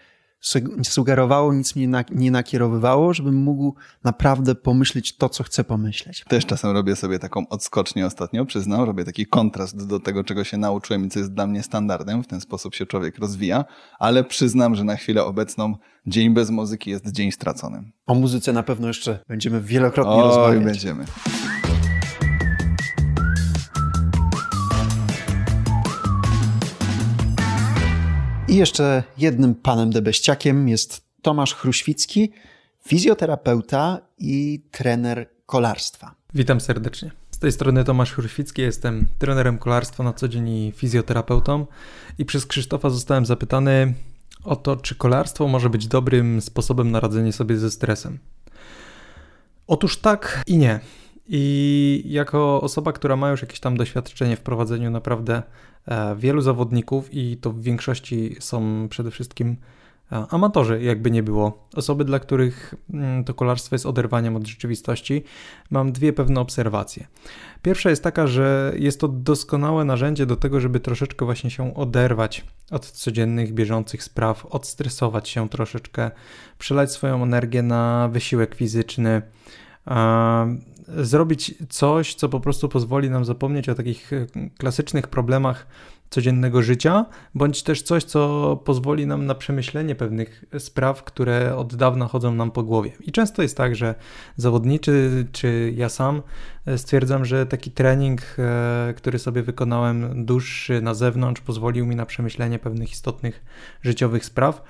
[0.84, 6.24] sugerowało, nic mnie na, nie nakierowywało, żebym mógł naprawdę pomyśleć to, co chcę pomyśleć.
[6.28, 10.58] Też czasem robię sobie taką odskocznię ostatnio, przyznam, robię taki kontrast do tego, czego się
[10.58, 13.66] nauczyłem i co jest dla mnie standardem, w ten sposób się człowiek rozwija,
[14.00, 15.76] ale przyznam, że na chwilę obecną
[16.08, 17.92] dzień bez muzyki jest dzień straconym.
[18.08, 20.64] O muzyce na pewno jeszcze będziemy wielokrotnie Oj, rozmawiać.
[20.64, 21.06] będziemy.
[28.48, 32.32] I jeszcze jednym panem debeściakiem jest Tomasz Chruświcki,
[32.88, 36.16] fizjoterapeuta i trener kolarstwa.
[36.34, 37.12] Witam serdecznie.
[37.32, 41.66] Z tej strony Tomasz Hurwicki, jestem trenerem kolarstwa na co dzień i fizjoterapeutą
[42.18, 43.94] i przez Krzysztofa zostałem zapytany
[44.44, 48.20] o to, czy kolarstwo może być dobrym sposobem na radzenie sobie ze stresem.
[49.68, 50.80] Otóż tak i nie.
[51.28, 55.44] I jako osoba, która ma już jakieś tam doświadczenie w prowadzeniu naprawdę
[56.16, 59.58] wielu zawodników, i to w większości są przede wszystkim
[60.12, 65.24] e, amatorzy, jakby nie było, osoby, dla których mm, to kolarstwo jest oderwaniem od rzeczywistości,
[65.72, 67.08] mam dwie pewne obserwacje.
[67.62, 72.46] Pierwsza jest taka, że jest to doskonałe narzędzie do tego, żeby troszeczkę właśnie się oderwać
[72.72, 76.12] od codziennych, bieżących spraw, odstresować się troszeczkę,
[76.58, 79.22] przelać swoją energię na wysiłek fizyczny
[80.88, 84.28] zrobić coś, co po prostu pozwoli nam zapomnieć o takich e,
[84.58, 85.68] klasycznych problemach
[86.10, 92.08] codziennego życia, bądź też coś, co pozwoli nam na przemyślenie pewnych spraw, które od dawna
[92.08, 92.92] chodzą nam po głowie.
[93.02, 93.96] I często jest tak, że
[94.36, 96.22] zawodniczy, czy ja sam
[96.66, 102.06] e, stwierdzam, że taki trening, e, który sobie wykonałem dłuższy na zewnątrz, pozwolił mi na
[102.06, 103.46] przemyślenie pewnych istotnych
[103.82, 104.64] życiowych spraw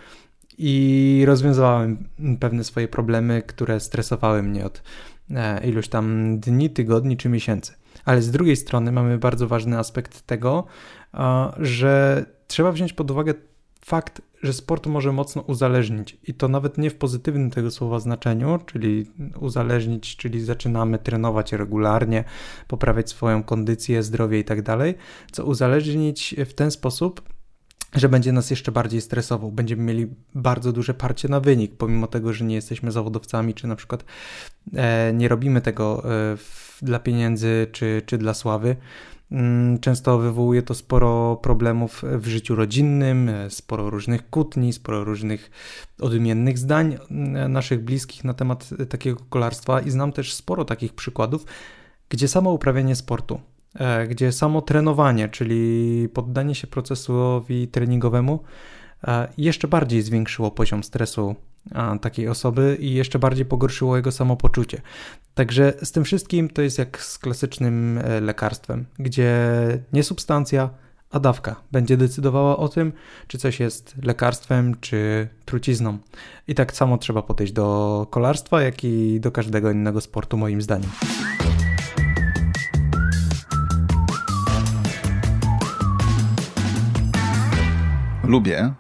[0.58, 1.98] i rozwiązałem
[2.40, 4.82] pewne swoje problemy, które stresowały mnie od
[5.36, 7.74] E, iluś tam dni, tygodni czy miesięcy.
[8.06, 10.66] Ale z drugiej strony mamy bardzo ważny aspekt tego,
[11.58, 13.34] że trzeba wziąć pod uwagę
[13.86, 18.60] fakt, że sport może mocno uzależnić i to nawet nie w pozytywnym tego słowa znaczeniu,
[18.66, 22.24] czyli uzależnić, czyli zaczynamy trenować regularnie,
[22.68, 24.96] poprawiać swoją kondycję, zdrowie i tak dalej,
[25.32, 27.22] co uzależnić w ten sposób,
[27.96, 29.52] że będzie nas jeszcze bardziej stresował.
[29.52, 33.76] Będziemy mieli bardzo duże parcie na wynik, pomimo tego, że nie jesteśmy zawodowcami, czy na
[33.76, 34.06] przykład
[34.76, 36.38] e, nie robimy tego e,
[36.82, 38.76] dla pieniędzy, czy, czy dla sławy.
[39.32, 45.52] Mm, często wywołuje to sporo problemów w życiu rodzinnym, e, sporo różnych kłótni, sporo różnych
[46.00, 46.98] odmiennych zdań
[47.50, 51.46] naszych bliskich na temat takiego kolarstwa i znam też sporo takich przykładów,
[52.10, 53.57] gdzie samo uprawianie sportu E,
[54.10, 58.40] gdzie samo trenowanie, czyli poddanie się procesowi treningowemu,
[59.08, 61.36] e, jeszcze bardziej zwiększyło poziom stresu
[62.02, 64.82] takiej osoby i jeszcze bardziej pogorszyło jego samopoczucie.
[65.36, 69.50] Także z tym wszystkim to jest jak z klasycznym e, lekarstwem, gdzie
[69.94, 70.70] nie substancja,
[71.12, 72.94] a dawka będzie decydowała o tym,
[73.28, 75.98] czy coś jest lekarstwem, czy trucizną.
[76.48, 80.90] I tak samo trzeba podejść do kolarstwa, jak i do każdego innego sportu, moim zdaniem.
[88.28, 88.74] Lubię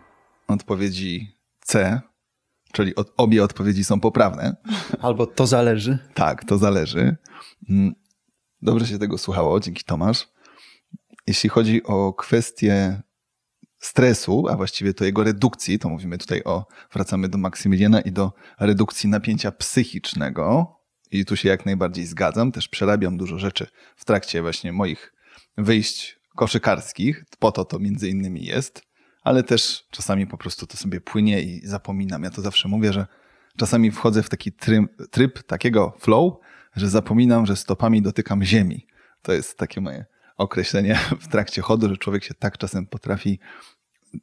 [0.47, 2.01] odpowiedzi C,
[2.71, 4.55] czyli od, obie odpowiedzi są poprawne.
[5.01, 5.99] Albo to zależy.
[6.13, 7.17] Tak, to zależy.
[7.69, 7.95] Mm,
[8.61, 10.27] dobrze się tego słuchało, dzięki Tomasz.
[11.27, 13.01] Jeśli chodzi o kwestię
[13.79, 18.33] stresu, a właściwie to jego redukcji, to mówimy tutaj o, wracamy do Maksymiliana i do
[18.59, 20.77] redukcji napięcia psychicznego.
[21.11, 22.51] I tu się jak najbardziej zgadzam.
[22.51, 25.13] Też przerabiam dużo rzeczy w trakcie właśnie moich
[25.57, 27.25] wyjść koszykarskich.
[27.39, 28.87] Po to to między innymi jest
[29.27, 32.23] ale też czasami po prostu to sobie płynie i zapominam.
[32.23, 33.05] Ja to zawsze mówię, że
[33.57, 36.33] czasami wchodzę w taki tryb, tryb takiego flow,
[36.75, 38.87] że zapominam, że stopami dotykam ziemi.
[39.21, 40.05] To jest takie moje
[40.37, 43.39] określenie w trakcie chodu, że człowiek się tak czasem potrafi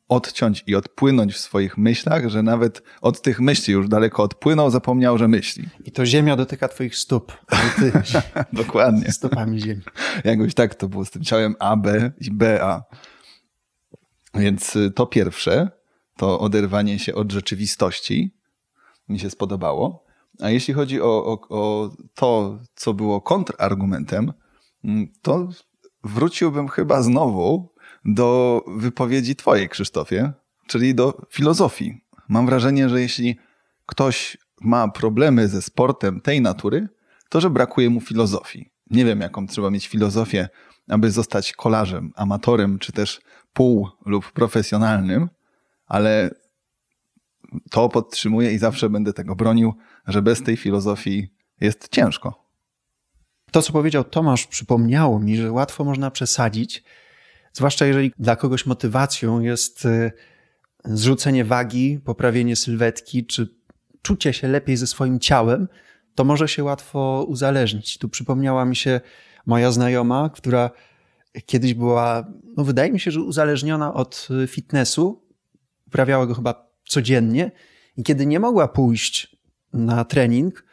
[0.09, 5.19] odciąć i odpłynąć w swoich myślach, że nawet od tych myśli już daleko odpłynął, zapomniał,
[5.19, 5.69] że myśli.
[5.85, 7.33] I to ziemia dotyka twoich stóp.
[7.77, 7.93] Ty
[8.53, 9.13] Dokładnie.
[9.13, 9.83] Stopami ziemi.
[10.25, 12.85] Jakoś tak to było z tym ciałem A, B i BA.
[14.35, 15.70] Więc y, to pierwsze,
[16.16, 18.37] to oderwanie się od rzeczywistości
[19.09, 20.05] mi się spodobało.
[20.41, 24.32] A jeśli chodzi o, o, o to, co było kontrargumentem,
[24.85, 25.49] mm, to
[26.05, 27.74] wróciłbym chyba znowu
[28.05, 30.32] do wypowiedzi Twojej, Krzysztofie,
[30.66, 32.01] czyli do filozofii.
[32.28, 33.39] Mam wrażenie, że jeśli
[33.87, 36.89] ktoś ma problemy ze sportem tej natury,
[37.28, 38.74] to że brakuje mu filozofii.
[38.91, 40.49] Nie wiem, jaką trzeba mieć filozofię,
[40.89, 43.20] aby zostać kolarzem, amatorem, czy też
[43.53, 45.28] pół lub profesjonalnym,
[45.87, 46.30] ale
[47.70, 49.74] to podtrzymuję i zawsze będę tego bronił,
[50.07, 51.28] że bez tej filozofii
[51.61, 52.45] jest ciężko.
[53.51, 56.85] To, co powiedział Tomasz, przypomniało mi, że łatwo można przesadzić,
[57.53, 60.12] zwłaszcza jeżeli dla kogoś motywacją jest y,
[60.85, 63.55] zrzucenie wagi, poprawienie sylwetki, czy
[64.03, 65.68] czucie się lepiej ze swoim ciałem,
[66.15, 67.99] to może się łatwo uzależnić.
[67.99, 69.01] Tu przypomniała mi się
[69.47, 70.71] moja znajoma, która
[71.47, 72.25] kiedyś była,
[72.57, 75.23] no wydaje mi się, że uzależniona od fitnessu,
[75.87, 77.51] uprawiała go chyba codziennie
[77.97, 79.37] i kiedy nie mogła pójść
[79.73, 80.65] na trening,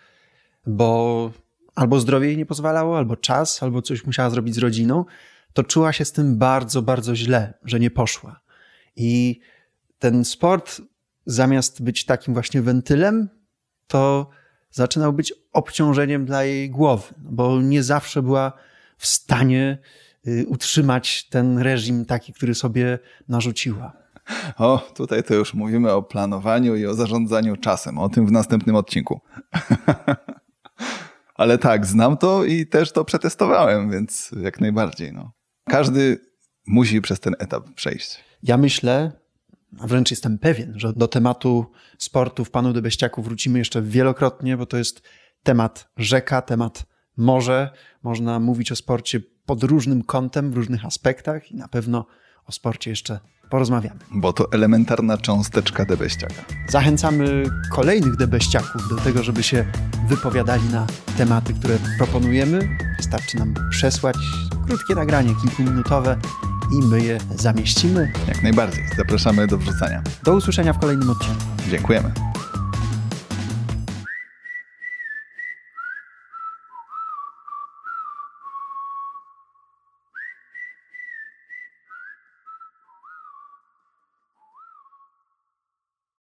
[0.67, 1.31] bo
[1.75, 5.05] albo zdrowie jej nie pozwalało, albo czas, albo coś musiała zrobić z rodziną,
[5.53, 8.41] to czuła się z tym bardzo, bardzo źle, że nie poszła.
[8.95, 9.39] I
[9.99, 10.81] ten sport,
[11.25, 13.29] zamiast być takim właśnie wentylem,
[13.87, 14.29] to
[14.71, 18.53] zaczynał być obciążeniem dla jej głowy, bo nie zawsze była
[18.97, 19.77] w stanie
[20.27, 24.01] y, utrzymać ten reżim taki, który sobie narzuciła.
[24.57, 27.97] O, tutaj to już mówimy o planowaniu i o zarządzaniu czasem.
[27.97, 29.21] O tym w następnym odcinku.
[31.35, 35.13] Ale tak, znam to i też to przetestowałem, więc jak najbardziej.
[35.13, 35.31] No.
[35.69, 36.19] Każdy
[36.67, 38.23] musi przez ten etap przejść.
[38.43, 39.11] Ja myślę,
[39.79, 41.65] a wręcz jestem pewien, że do tematu
[41.97, 45.01] sportu w Panu Debeściaku wrócimy jeszcze wielokrotnie, bo to jest
[45.43, 46.85] temat rzeka, temat
[47.17, 47.69] morze.
[48.03, 52.05] Można mówić o sporcie pod różnym kątem, w różnych aspektach i na pewno
[52.45, 53.19] o sporcie jeszcze
[53.49, 53.99] porozmawiamy.
[54.11, 56.45] Bo to elementarna cząsteczka debeściaka.
[56.69, 59.65] Zachęcamy kolejnych debeściaków do tego, żeby się
[60.07, 62.77] wypowiadali na tematy, które proponujemy.
[62.97, 64.17] Wystarczy nam przesłać
[64.67, 66.17] krótkie nagranie, kilkuminutowe
[66.71, 68.11] i my je zamieścimy.
[68.27, 68.83] Jak najbardziej.
[68.97, 70.01] Zapraszamy do wrzucania.
[70.23, 71.41] Do usłyszenia w kolejnym odcinku.
[71.69, 72.11] Dziękujemy.